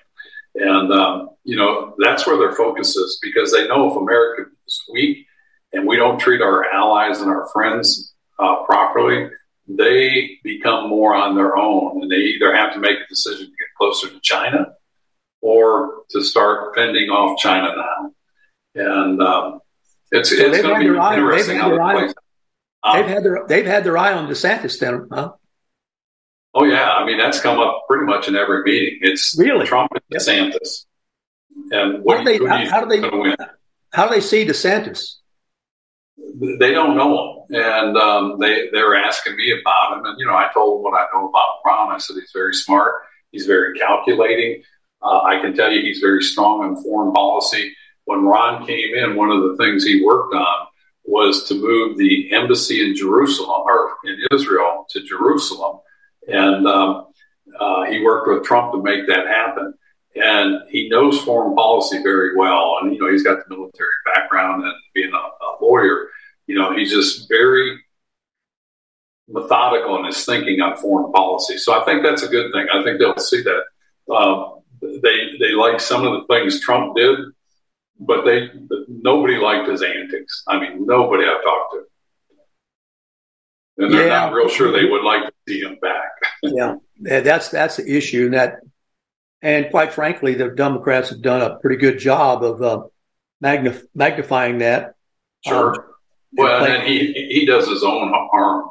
[0.55, 4.83] And, um, you know, that's where their focus is because they know if America is
[4.91, 5.27] weak
[5.71, 9.29] and we don't treat our allies and our friends uh, properly,
[9.67, 13.51] they become more on their own and they either have to make a decision to
[13.51, 14.73] get closer to China
[15.41, 18.11] or to start fending off China now.
[18.75, 19.59] And um,
[20.11, 22.15] it's, so it's going to be interesting how it
[22.83, 25.33] um, they've had their they've had their eye on DeSantis then, huh?
[26.53, 28.99] Oh yeah, I mean that's come up pretty much in every meeting.
[29.01, 30.21] It's really Trump and yep.
[30.21, 30.85] DeSantis.
[31.71, 33.35] And what how do they, how, how do they
[33.91, 35.15] how do they see DeSantis?
[36.39, 40.25] They don't know him, and um, they they were asking me about him, and you
[40.25, 41.91] know I told them what I know about Ron.
[41.91, 44.61] I said he's very smart, he's very calculating.
[45.01, 47.75] Uh, I can tell you he's very strong in foreign policy.
[48.07, 50.67] When Ron came in, one of the things he worked on
[51.05, 55.79] was to move the embassy in Jerusalem or in Israel to Jerusalem
[56.27, 57.07] and um,
[57.59, 59.73] uh, he worked with Trump to make that happen.
[60.15, 62.79] And he knows foreign policy very well.
[62.81, 66.09] And, you know, he's got the military background and being a, a lawyer,
[66.47, 67.79] you know, he's just very
[69.29, 71.57] methodical in his thinking on foreign policy.
[71.57, 72.67] So I think that's a good thing.
[72.73, 73.63] I think they'll see that.
[74.11, 77.19] Uh, they they like some of the things Trump did,
[77.99, 78.49] but they
[78.87, 80.43] nobody liked his antics.
[80.47, 81.83] I mean, nobody I've talked to
[83.77, 84.19] and they're yeah.
[84.19, 86.11] not real sure they would like to see him back.
[86.43, 88.59] yeah, that's that's the issue, and that,
[89.41, 92.83] and quite frankly, the Democrats have done a pretty good job of uh,
[93.43, 94.95] magnif- magnifying that.
[95.45, 95.75] Sure.
[95.75, 95.81] Um,
[96.33, 98.69] well, and, and he he does his own harm,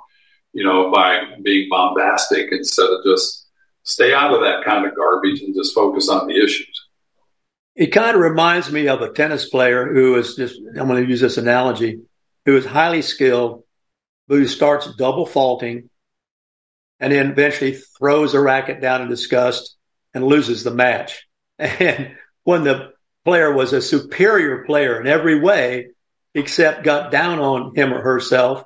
[0.52, 3.48] you know, by being bombastic instead of just
[3.84, 6.85] stay out of that kind of garbage and just focus on the issues.
[7.76, 11.08] It kind of reminds me of a tennis player who is just, I'm going to
[11.08, 12.00] use this analogy,
[12.46, 13.64] who is highly skilled,
[14.28, 15.90] who starts double faulting
[16.98, 19.76] and then eventually throws a racket down in disgust
[20.14, 21.26] and loses the match.
[21.58, 22.92] And when the
[23.24, 25.88] player was a superior player in every way,
[26.34, 28.64] except got down on him or herself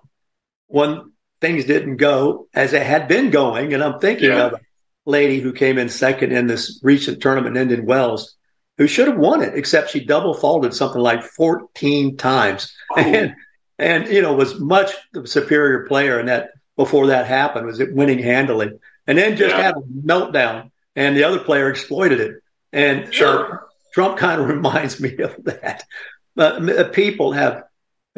[0.66, 3.72] when things didn't go as they had been going.
[3.72, 4.46] And I'm thinking yeah.
[4.46, 4.60] of a
[5.06, 8.36] lady who came in second in this recent tournament in Indian Wells
[8.80, 12.74] who should have won it, except she double faulted something like 14 times.
[12.96, 13.00] Oh.
[13.00, 13.34] And
[13.78, 17.94] and you know was much the superior player and that before that happened was it
[17.94, 18.70] winning handily
[19.06, 19.62] and then just yeah.
[19.62, 22.34] had a meltdown and the other player exploited it
[22.72, 23.54] and sure.
[23.54, 23.58] uh,
[23.94, 25.84] trump kind of reminds me of that
[26.36, 27.64] uh, people have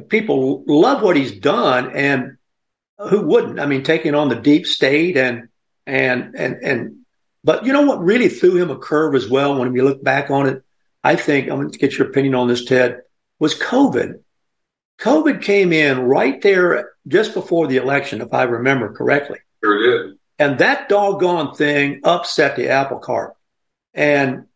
[0.09, 2.37] people love what he's done and
[2.99, 5.49] who wouldn't i mean taking on the deep state and
[5.87, 7.02] and and and
[7.45, 10.31] but you know what really threw him a curve as well when we look back
[10.31, 10.63] on it
[11.05, 13.03] i think i'm going to get your opinion on this ted
[13.39, 14.21] was covid
[15.03, 19.39] COVID came in right there just before the election, if I remember correctly.
[19.63, 20.19] Sure did.
[20.39, 23.35] And that doggone thing upset the apple cart.
[23.95, 24.47] And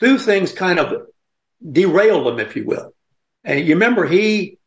[0.00, 1.08] two things kind of
[1.70, 2.94] derailed him, if you will.
[3.44, 4.58] And you remember he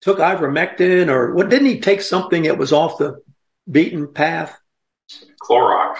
[0.00, 3.22] took ivermectin or what didn't he take something that was off the
[3.70, 4.58] beaten path?
[5.42, 5.96] Clorox.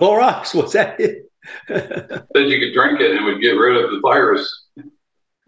[0.00, 1.30] Clorox, was that it?
[1.68, 4.66] Said you could drink it and it would get rid of the virus.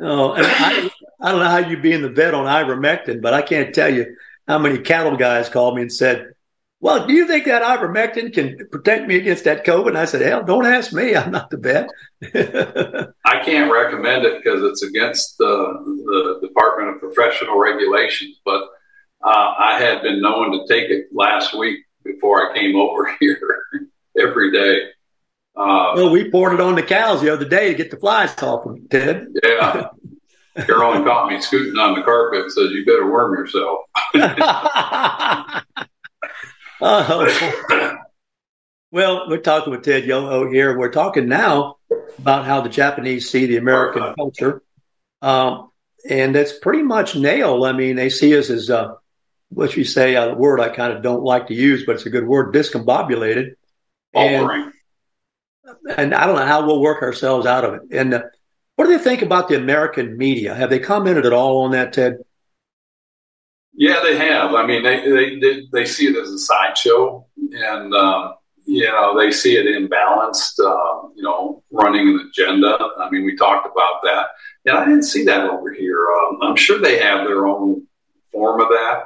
[0.00, 0.90] Oh, and I,
[1.20, 3.74] I don't know how you would be in the vet on ivermectin, but I can't
[3.74, 4.16] tell you
[4.48, 6.32] how many cattle guys called me and said,
[6.80, 9.88] well, do you think that ivermectin can protect me against that COVID?
[9.88, 11.14] And I said, hell, don't ask me.
[11.14, 11.90] I'm not the vet.
[13.26, 18.40] I can't recommend it because it's against the, the Department of Professional Regulations.
[18.46, 18.62] But
[19.22, 23.89] uh, I had been known to take it last week before I came over here
[24.18, 24.88] every day.
[25.56, 28.40] Uh, well, we poured it on the cows the other day to get the flies
[28.42, 29.26] off them, Ted.
[29.42, 29.88] Yeah.
[30.56, 33.80] Carolyn caught me scooting on the carpet and says, You better worm yourself.
[36.80, 37.96] oh.
[38.92, 40.76] Well, we're talking with Ted Yoho here.
[40.76, 41.76] We're talking now
[42.18, 44.62] about how the Japanese see the American culture.
[45.22, 45.70] Um,
[46.08, 47.64] and that's pretty much nailed.
[47.64, 48.94] I mean, they see us as, uh,
[49.50, 52.10] what you say, a word I kind of don't like to use, but it's a
[52.10, 53.54] good word, discombobulated.
[54.14, 54.72] And
[55.96, 57.82] and I don't know how we'll work ourselves out of it.
[57.92, 58.22] And uh,
[58.76, 60.54] what do they think about the American media?
[60.54, 62.18] Have they commented at all on that, Ted?
[63.74, 64.54] Yeah, they have.
[64.54, 68.34] I mean, they they they, they see it as a sideshow, and um,
[68.66, 70.58] you know they see it imbalanced.
[70.58, 72.76] Uh, you know, running an agenda.
[72.98, 74.26] I mean, we talked about that,
[74.66, 76.08] and I didn't see that over here.
[76.10, 77.86] Um, I'm sure they have their own
[78.32, 79.04] form of that.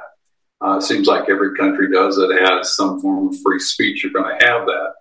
[0.65, 4.03] Uh, it seems like every country does that has some form of free speech.
[4.03, 4.93] You're going to have that,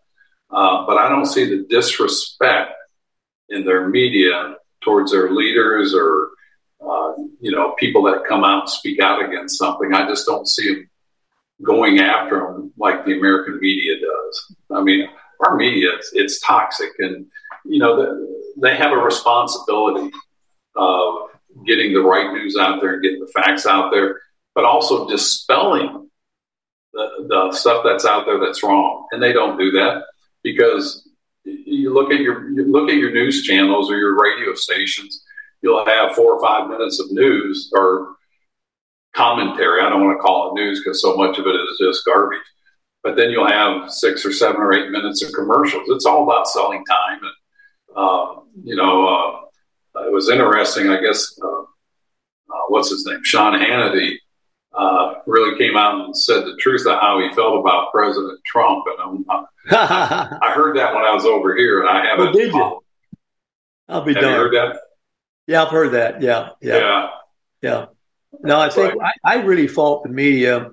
[0.50, 2.72] uh, but I don't see the disrespect
[3.48, 6.28] in their media towards their leaders or
[6.86, 9.94] uh, you know, people that come out and speak out against something.
[9.94, 10.90] I just don't see them
[11.62, 14.56] going after them like the American media does.
[14.70, 15.08] I mean,
[15.40, 17.26] our media, it's, it's toxic and,
[17.64, 18.28] you know,
[18.60, 20.10] they have a responsibility
[20.76, 21.30] of
[21.66, 24.20] getting the right news out there and getting the facts out there,
[24.54, 26.08] but also dispelling
[26.92, 29.06] the, the stuff that's out there that's wrong.
[29.12, 30.04] And they don't do that
[30.42, 31.08] because
[31.44, 35.24] you look at your you look at your news channels or your radio stations
[35.64, 38.16] you'll have four or five minutes of news or
[39.16, 39.80] commentary.
[39.80, 42.42] I don't want to call it news because so much of it is just garbage.
[43.02, 45.84] But then you'll have six or seven or eight minutes of commercials.
[45.88, 47.20] It's all about selling time.
[47.22, 49.08] And, um, you know,
[49.96, 53.20] uh, it was interesting, I guess, uh, uh, what's his name?
[53.22, 54.16] Sean Hannity
[54.76, 58.84] uh, really came out and said the truth of how he felt about President Trump.
[58.98, 62.32] And I, I heard that when I was over here, and I haven't.
[62.32, 62.80] Did you?
[63.88, 64.32] I'll be Have done.
[64.32, 64.80] heard that?
[65.46, 66.22] Yeah, I've heard that.
[66.22, 67.10] Yeah, yeah, Yeah.
[67.62, 67.86] yeah.
[68.40, 70.70] No, I think I, I really fault the media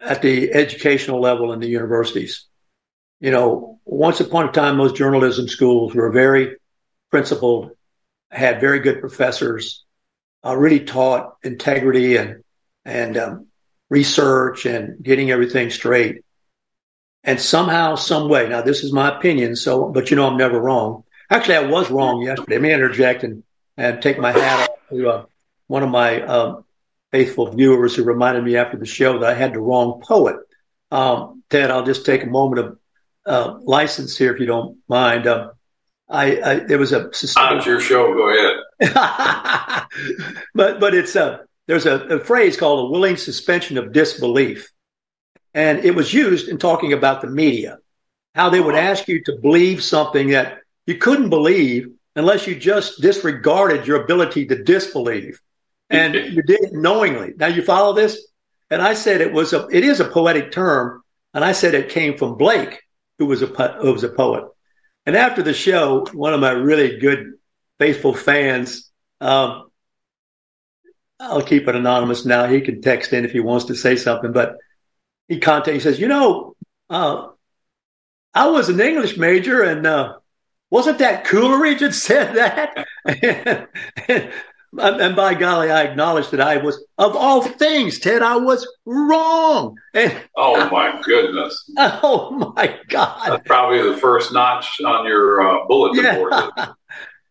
[0.00, 2.46] at the educational level in the universities.
[3.20, 6.56] You know, once upon a time, most journalism schools were very
[7.10, 7.70] principled,
[8.30, 9.83] had very good professors,
[10.44, 12.42] uh, really taught integrity and
[12.84, 13.46] and um,
[13.88, 16.24] research and getting everything straight.
[17.22, 20.60] And somehow, some way, now this is my opinion, so but you know I'm never
[20.60, 21.04] wrong.
[21.30, 22.56] Actually, I was wrong yesterday.
[22.56, 23.42] Let me interject and,
[23.76, 25.24] and take my hat off to uh,
[25.66, 26.64] one of my um,
[27.10, 30.36] faithful viewers who reminded me after the show that I had the wrong poet.
[30.90, 32.78] Um, Ted, I'll just take a moment of
[33.24, 35.26] uh, license here, if you don't mind.
[35.26, 35.52] Um,
[36.08, 38.12] I, I, there was a It's your show.
[38.12, 38.53] Go ahead.
[40.54, 44.70] but but it's a there's a, a phrase called a willing suspension of disbelief,
[45.54, 47.78] and it was used in talking about the media,
[48.34, 53.00] how they would ask you to believe something that you couldn't believe unless you just
[53.00, 55.40] disregarded your ability to disbelieve,
[55.90, 57.32] and you did it knowingly.
[57.36, 58.26] Now you follow this,
[58.70, 61.02] and I said it was a it is a poetic term,
[61.32, 62.82] and I said it came from Blake,
[63.18, 64.44] who was a who was a poet.
[65.06, 67.34] And after the show, one of my really good,
[67.78, 69.70] faithful fans, um,
[71.20, 72.46] I'll keep it anonymous now.
[72.46, 74.56] He can text in if he wants to say something, but
[75.28, 75.74] he contacted.
[75.74, 76.56] He says, "You know,
[76.90, 77.28] uh,
[78.34, 80.16] I was an English major, and uh,
[80.70, 83.68] wasn't that Coleridge that said that?" and,
[84.76, 88.66] and, and by golly, I acknowledged that I was, of all things, Ted, I was
[88.84, 89.76] wrong.
[89.94, 91.70] And Oh my goodness!
[91.78, 93.28] oh my God.
[93.30, 96.16] That's probably the first notch on your uh, bulletin Yeah.
[96.16, 96.34] board.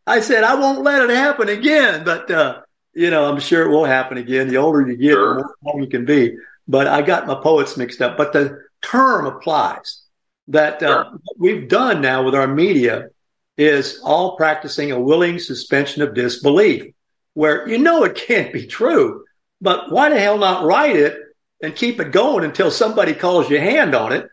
[0.06, 2.04] I said, I won't let it happen again.
[2.04, 2.62] But, uh,
[2.93, 4.47] you know, I'm sure it will happen again.
[4.47, 6.38] The older you get, the more you can be.
[6.68, 8.18] But I got my poets mixed up.
[8.18, 10.01] But the term applies
[10.49, 13.10] that uh, what we've done now with our media
[13.58, 16.93] is all practicing a willing suspension of disbelief,
[17.34, 19.24] where you know it can't be true.
[19.62, 21.18] But why the hell not write it
[21.62, 24.28] and keep it going until somebody calls your hand on it?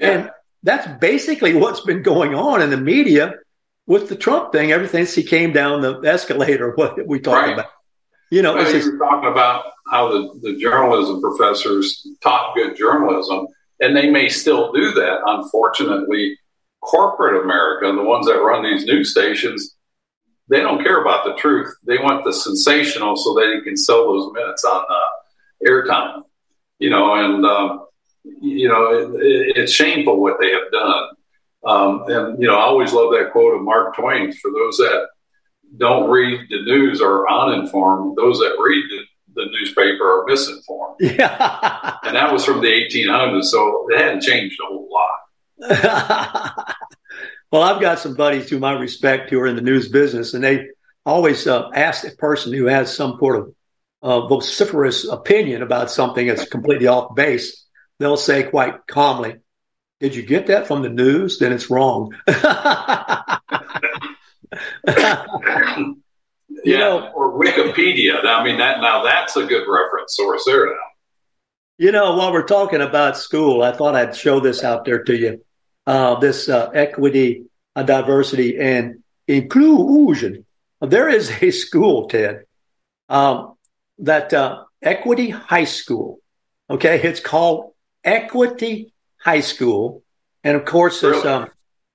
[0.00, 0.30] And
[0.62, 3.34] that's basically what's been going on in the media
[3.88, 4.70] with the Trump thing.
[4.70, 7.54] Ever since he came down the escalator, what we talked Right.
[7.54, 7.70] about,
[8.30, 12.54] you know, Well, it's you just, were talking about how the, the journalism professors taught
[12.54, 13.48] good journalism,
[13.80, 15.20] and they may still do that.
[15.26, 16.38] Unfortunately,
[16.82, 19.74] corporate America, the ones that run these news stations,
[20.50, 21.74] they don't care about the truth.
[21.84, 26.22] They want the sensational so that they can sell those minutes on uh, airtime.
[26.78, 27.86] You know, and um,
[28.40, 31.04] you know it, it's shameful what they have done.
[31.64, 34.32] Um, and you know, I always love that quote of Mark Twain.
[34.32, 35.08] For those that
[35.76, 40.96] don't read the news or are uninformed, those that read the, the newspaper are misinformed.
[41.00, 41.96] Yeah.
[42.04, 45.08] and that was from the 1800s, so it hadn't changed a whole lot.
[47.50, 50.42] well, I've got some buddies whom I respect who are in the news business, and
[50.42, 50.68] they
[51.04, 53.54] always uh, ask a person who has some sort of
[54.02, 57.64] uh, vociferous opinion about something that's completely off base.
[57.98, 59.36] They'll say quite calmly,
[60.00, 61.38] "Did you get that from the news?
[61.38, 62.14] Then it's wrong."
[66.64, 68.24] yeah, or Wikipedia.
[68.24, 70.66] I mean, that now that's a good reference source there.
[70.66, 70.72] Now,
[71.78, 75.16] You know, while we're talking about school, I thought I'd show this out there to
[75.16, 75.44] you.
[75.86, 77.44] uh, this uh, equity,
[77.74, 80.44] uh, diversity, and inclusion.
[80.82, 82.44] There is a school, Ted,
[83.08, 83.54] um,
[84.00, 86.20] that uh, Equity High School.
[86.68, 87.72] Okay, it's called
[88.04, 90.02] Equity High School,
[90.44, 91.26] and of course, really?
[91.28, 91.48] um,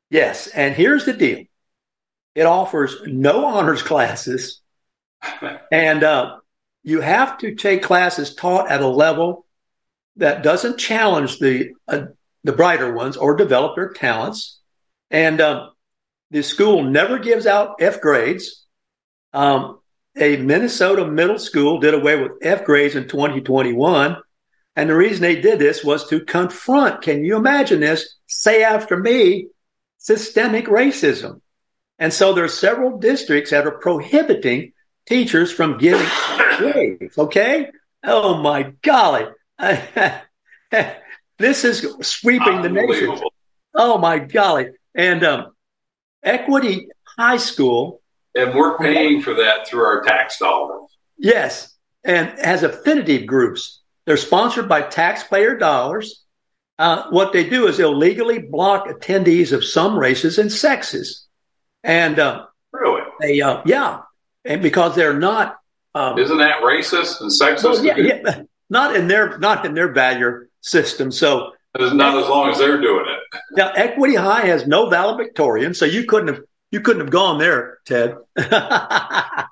[0.09, 0.47] yes.
[0.47, 1.45] And here's the deal:
[2.35, 4.61] it offers no honors classes,
[5.71, 6.37] and uh,
[6.83, 9.45] you have to take classes taught at a level
[10.17, 12.05] that doesn't challenge the uh,
[12.43, 14.59] the brighter ones or develop their talents.
[15.09, 15.71] And um,
[16.31, 18.65] the school never gives out F grades.
[19.31, 19.79] Um,
[20.17, 24.17] a Minnesota middle school did away with F grades in 2021.
[24.75, 28.15] And the reason they did this was to confront, can you imagine this?
[28.27, 29.49] Say after me,
[29.97, 31.41] systemic racism.
[31.99, 34.73] And so there are several districts that are prohibiting
[35.05, 36.07] teachers from giving
[36.57, 37.15] grades.
[37.17, 37.69] Okay.
[38.03, 39.27] Oh my golly.
[39.59, 40.23] this
[41.63, 43.19] is sweeping the nation.
[43.73, 44.71] Oh my golly.
[44.95, 45.53] And um,
[46.23, 48.01] Equity High School.
[48.35, 50.89] And we're paying for that through our tax dollars.
[51.17, 51.75] Yes.
[52.03, 53.81] And has affinity groups.
[54.05, 56.23] They're sponsored by taxpayer dollars.
[56.79, 61.27] Uh, what they do is illegally block attendees of some races and sexes.
[61.83, 64.01] And uh, really, they, uh, yeah,
[64.43, 65.57] and because they're not,
[65.95, 67.63] um, isn't that racist and sexist?
[67.63, 71.11] Well, yeah, yeah, not in their not in their value system.
[71.11, 73.39] So it's not as long as they're doing it.
[73.51, 76.41] Now, Equity High has no valedictorian, so you couldn't have
[76.71, 78.15] you couldn't have gone there, Ted.
[78.37, 79.45] yeah,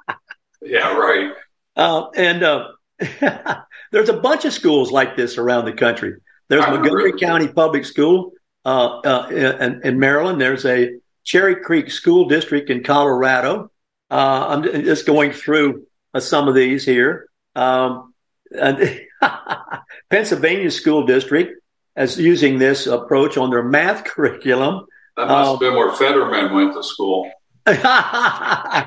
[0.63, 1.33] right.
[1.75, 2.67] Uh, and uh,
[3.91, 6.15] there's a bunch of schools like this around the country.
[6.47, 8.33] There's I Montgomery County Public School
[8.65, 10.41] uh, uh, in, in, Maryland.
[10.41, 13.71] There's a Cherry Creek School District in Colorado.
[14.09, 17.27] Uh, I'm just going through uh, some of these here.
[17.55, 18.13] Um,
[20.09, 21.61] Pennsylvania School District
[21.95, 24.85] is using this approach on their math curriculum.
[25.17, 27.31] That must um, have been where Fetterman went to school.
[27.67, 28.85] oh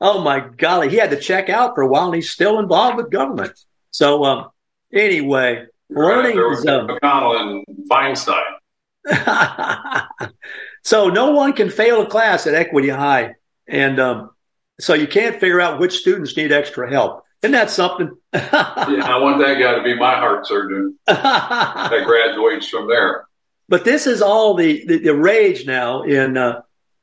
[0.00, 3.10] my golly, he had to check out for a while, and he's still involved with
[3.10, 3.52] government.
[3.96, 4.50] So um,
[4.92, 8.42] anyway, learning right, is um, McConnell and Feinstein.
[10.84, 13.36] so no one can fail a class at Equity High,
[13.66, 14.32] and um,
[14.78, 17.24] so you can't figure out which students need extra help.
[17.42, 18.10] Isn't that something?
[18.34, 23.24] yeah, I want that guy to be my heart surgeon that graduates from there.
[23.66, 26.60] But this is all the, the, the rage now in, uh,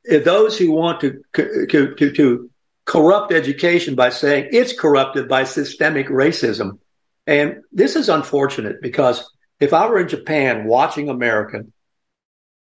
[0.08, 2.50] those who want to, to, to, to
[2.84, 6.78] corrupt education by saying it's corrupted by systemic racism.
[7.26, 11.72] And this is unfortunate because if I were in Japan watching American,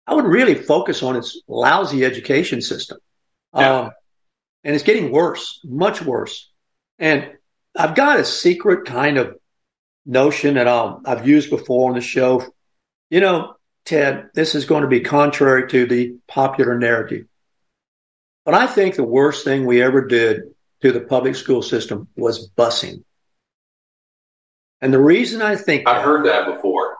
[0.07, 2.97] I would really focus on its lousy education system.
[3.55, 3.79] Yeah.
[3.79, 3.91] Um,
[4.63, 6.49] and it's getting worse, much worse.
[6.97, 7.31] And
[7.75, 9.37] I've got a secret kind of
[10.05, 12.43] notion that I'll, I've used before on the show.
[13.09, 17.25] You know, Ted, this is going to be contrary to the popular narrative.
[18.45, 20.41] But I think the worst thing we ever did
[20.81, 23.03] to the public school system was busing.
[24.81, 26.97] And the reason I think I've heard that before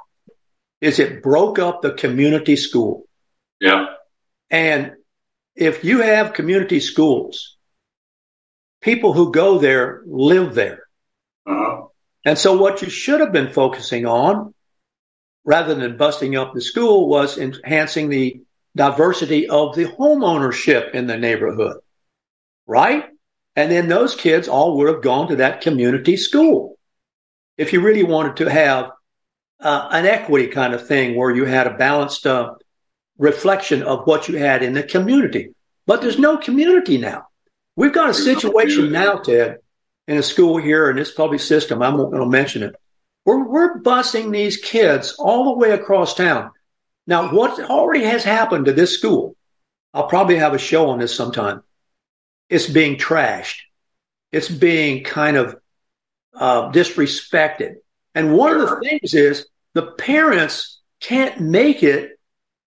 [0.82, 3.06] is it broke up the community school.
[3.60, 3.88] Yeah.
[4.50, 4.94] And
[5.56, 7.58] if you have community schools
[8.82, 10.84] people who go there live there.
[11.46, 11.88] Uh-huh.
[12.26, 14.54] And so what you should have been focusing on
[15.46, 18.42] rather than busting up the school was enhancing the
[18.76, 21.78] diversity of the home ownership in the neighborhood.
[22.68, 23.06] Right?
[23.56, 26.78] And then those kids all would have gone to that community school.
[27.60, 28.91] If you really wanted to have
[29.60, 32.53] uh, an equity kind of thing where you had a balanced uh,
[33.18, 35.53] reflection of what you had in the community.
[35.86, 37.28] But there's no community now.
[37.76, 39.57] We've got a situation now, Ted,
[40.07, 41.82] in a school here in this public system.
[41.82, 42.76] I'm not going to mention it.
[43.26, 46.51] We're, we're busing these kids all the way across town.
[47.07, 49.36] Now, what already has happened to this school,
[49.93, 51.62] I'll probably have a show on this sometime.
[52.49, 53.57] It's being trashed.
[54.32, 55.57] It's being kind of
[56.40, 57.76] uh, disrespected.
[58.16, 58.64] And one sure.
[58.64, 62.20] of the things is the parents can't make it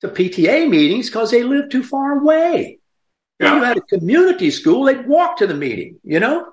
[0.01, 2.79] to PTA meetings because they live too far away.
[3.39, 3.47] Yeah.
[3.47, 6.47] If you had a community school, they'd walk to the meeting, you know?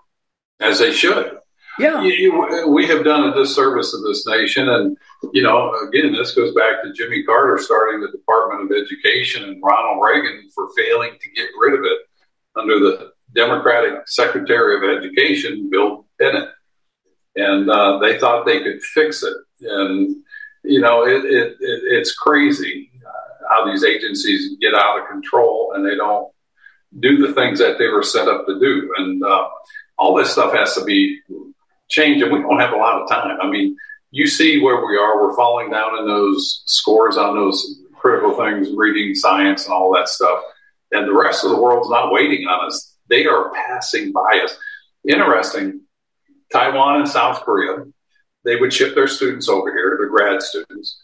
[0.61, 1.39] As they should.
[1.79, 2.03] Yeah.
[2.03, 4.69] You, we have done a disservice to this nation.
[4.69, 4.97] And,
[5.33, 9.63] you know, again, this goes back to Jimmy Carter starting the Department of Education and
[9.63, 11.99] Ronald Reagan for failing to get rid of it
[12.57, 16.49] under the Democratic Secretary of Education, Bill Bennett.
[17.37, 19.37] And uh, they thought they could fix it.
[19.63, 20.17] And,
[20.65, 25.73] you know, it, it, it it's crazy uh, how these agencies get out of control
[25.75, 26.33] and they don't
[27.01, 28.93] do the things that they were set up to do.
[28.97, 29.49] And uh,
[29.97, 31.21] all this stuff has to be
[31.89, 33.39] changed, and we don't have a lot of time.
[33.41, 33.77] I mean,
[34.11, 35.23] you see where we are.
[35.23, 40.09] We're falling down in those scores on those critical things, reading science and all that
[40.09, 40.43] stuff.
[40.91, 42.97] And the rest of the world's not waiting on us.
[43.09, 44.57] They are passing by us.
[45.09, 45.82] Interesting,
[46.53, 47.85] Taiwan and South Korea,
[48.45, 51.01] they would ship their students over here, their grad students,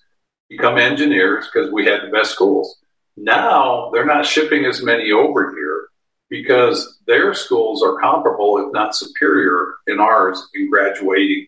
[0.48, 2.76] become engineers because we had the best schools.
[3.16, 5.88] Now they're not shipping as many over here
[6.30, 11.46] because their schools are comparable, if not superior, in ours in graduating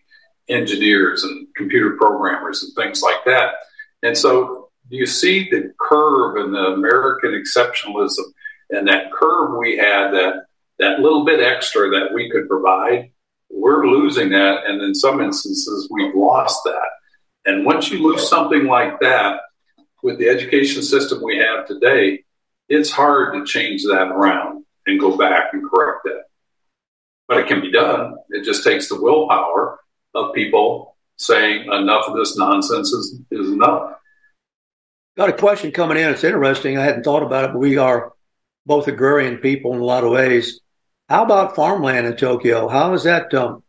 [0.49, 3.53] engineers and computer programmers and things like that.
[4.03, 8.25] And so you see the curve and the American exceptionalism
[8.71, 10.45] and that curve we had that
[10.79, 13.11] that little bit extra that we could provide,
[13.53, 14.65] we're losing that.
[14.65, 16.89] And in some instances, we've lost that.
[17.45, 19.41] And once you lose something like that
[20.03, 22.23] with the education system we have today,
[22.69, 26.23] it's hard to change that around and go back and correct that.
[27.27, 28.15] But it can be done.
[28.29, 29.79] It just takes the willpower
[30.13, 33.93] of people saying enough of this nonsense is, is enough.
[35.17, 36.09] Got a question coming in.
[36.09, 36.77] It's interesting.
[36.77, 38.13] I hadn't thought about it, but we are
[38.65, 40.59] both agrarian people in a lot of ways.
[41.11, 42.69] How about farmland in Tokyo?
[42.69, 43.33] How is that?
[43.33, 43.63] Um,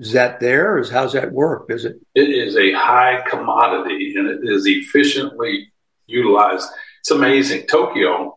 [0.00, 0.78] is that there?
[0.78, 1.66] Is how's that work?
[1.68, 2.00] Is it?
[2.16, 5.72] It is a high commodity and it is efficiently
[6.08, 6.66] utilized.
[6.98, 7.68] It's amazing.
[7.68, 8.36] Tokyo,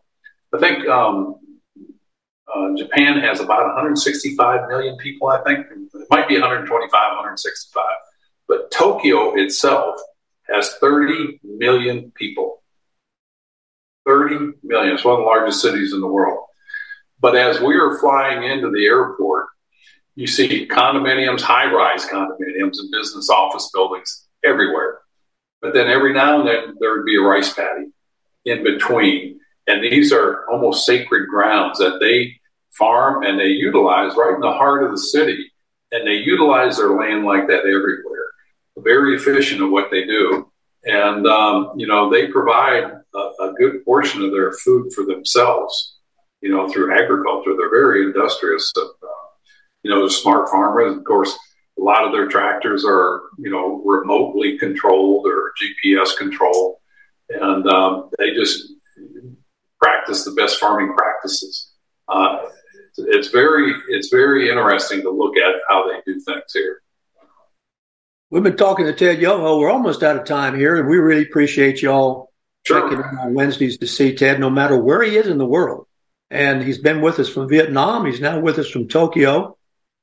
[0.54, 1.40] I think um,
[2.54, 5.26] uh, Japan has about 165 million people.
[5.26, 7.84] I think it might be 125, 165,
[8.46, 9.96] but Tokyo itself
[10.42, 12.62] has 30 million people.
[14.06, 14.94] 30 million.
[14.94, 16.46] It's one of the largest cities in the world.
[17.22, 19.46] But as we are flying into the airport,
[20.16, 24.98] you see condominiums, high rise condominiums, and business office buildings everywhere.
[25.62, 27.92] But then every now and then there would be a rice paddy
[28.44, 29.38] in between.
[29.68, 32.40] And these are almost sacred grounds that they
[32.72, 35.50] farm and they utilize right in the heart of the city.
[35.92, 38.32] And they utilize their land like that everywhere.
[38.78, 40.50] Very efficient at what they do.
[40.84, 45.91] And, um, you know, they provide a, a good portion of their food for themselves,
[46.42, 47.54] you know, through agriculture.
[47.56, 48.72] They're very industrious.
[48.76, 48.86] Uh,
[49.82, 50.96] you know, they're smart farmers.
[50.96, 51.36] Of course,
[51.78, 56.76] a lot of their tractors are, you know, remotely controlled or GPS controlled.
[57.30, 58.72] And um, they just
[59.80, 61.70] practice the best farming practices.
[62.08, 62.48] Uh,
[62.98, 66.82] it's very it's very interesting to look at how they do things here.
[68.30, 69.58] We've been talking to Ted Yoho.
[69.58, 72.30] We're almost out of time here, and we really appreciate y'all
[72.66, 72.82] sure.
[72.82, 75.86] checking in on Wednesdays to see Ted, no matter where he is in the world.
[76.32, 78.06] And he's been with us from Vietnam.
[78.06, 79.58] He's now with us from Tokyo,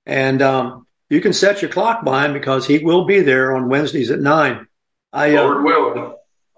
[0.06, 3.68] and um, you can set your clock by him because he will be there on
[3.68, 4.68] Wednesdays at nine.
[5.12, 6.16] I uh, Lord will.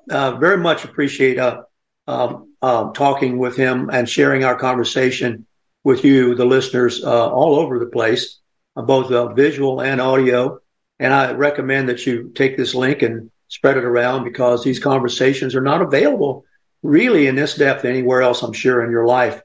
[0.10, 1.64] Uh, very much appreciate uh,
[2.06, 5.48] um, um, talking with him and sharing our conversation
[5.86, 8.40] with you, the listeners, uh, all over the place,
[8.76, 10.60] uh, both uh, visual and audio.
[11.00, 15.56] And I recommend that you take this link and spread it around because these conversations
[15.56, 16.44] are not available
[16.84, 19.42] really in this depth anywhere else, I'm sure, in your life.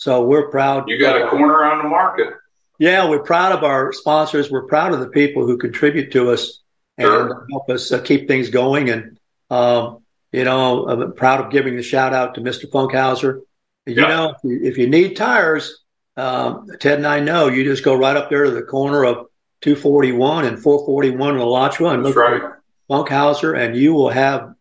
[0.00, 0.88] So we're proud.
[0.88, 2.32] You got a corner on the market.
[2.78, 4.50] Yeah, we're proud of our sponsors.
[4.50, 6.60] We're proud of the people who contribute to us
[6.96, 7.46] and sure.
[7.50, 8.88] help us uh, keep things going.
[8.88, 9.18] And,
[9.50, 12.64] um, you know, I'm proud of giving the shout out to Mr.
[12.64, 13.42] Funkhauser.
[13.84, 14.06] You yeah.
[14.06, 15.82] know, if you, if you, need tires,
[16.16, 19.26] um, Ted and I know you just go right up there to the corner of
[19.60, 22.40] 241 and 441 in Alachua and That's look right.
[22.40, 24.54] for Funkhauser, and you will have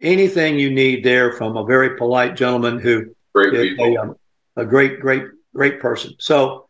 [0.00, 4.16] anything you need there from a very polite gentleman who great is a, um,
[4.58, 6.14] a, great, great, great person.
[6.18, 6.68] So,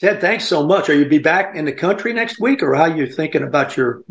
[0.00, 0.88] Ted, thanks so much.
[0.90, 3.76] Are you be back in the country next week, or how are you thinking about
[3.76, 4.02] your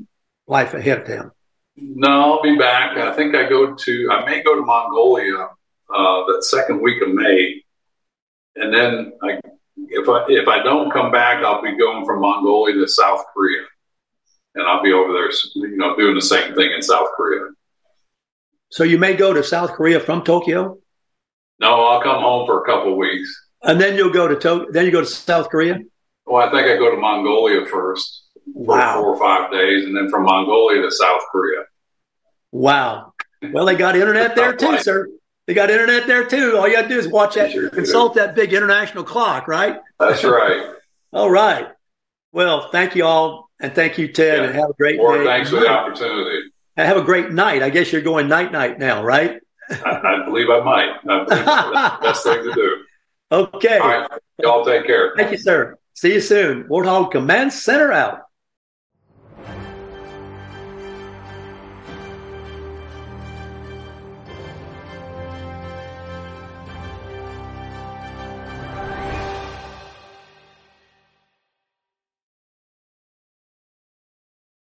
[0.47, 1.31] life ahead of time?
[1.77, 2.97] No, I'll be back.
[2.97, 5.49] I think I go to, I may go to Mongolia
[5.93, 7.61] uh, that second week of May,
[8.55, 9.39] and then I
[9.77, 13.63] if I if I don't come back, I'll be going from Mongolia to South Korea,
[14.55, 17.51] and I'll be over there, you know, doing the same thing in South Korea.
[18.69, 20.79] So you may go to South Korea from Tokyo.
[21.59, 23.29] No, I'll come home for a couple of weeks,
[23.63, 24.71] and then you'll go to Tokyo.
[24.71, 25.79] Then you go to South Korea.
[26.25, 29.01] Well, I think I go to Mongolia first for wow.
[29.01, 31.63] four or five days, and then from Mongolia to South Korea.
[32.51, 33.13] Wow.
[33.41, 35.09] Well, they got internet there too, sir.
[35.47, 36.57] They got internet there too.
[36.57, 39.79] All you got to do is watch that, sure consult that big international clock, right?
[39.99, 40.73] That's right.
[41.13, 41.67] all right.
[42.31, 44.45] Well, thank you all, and thank you, Ted, yeah.
[44.45, 45.25] and have a great day.
[45.25, 46.49] Thanks for the opportunity.
[46.75, 47.63] And have a great night.
[47.63, 49.39] I guess you're going night night now, right?
[49.69, 50.89] I, I believe I might.
[51.09, 52.83] I believe that's the best thing to do.
[53.31, 53.79] Okay.
[53.79, 54.09] All right.
[54.39, 55.13] Y'all take care.
[55.17, 55.77] Thank you, sir.
[55.93, 56.65] See you soon.
[56.65, 58.24] Warthog Command Center out.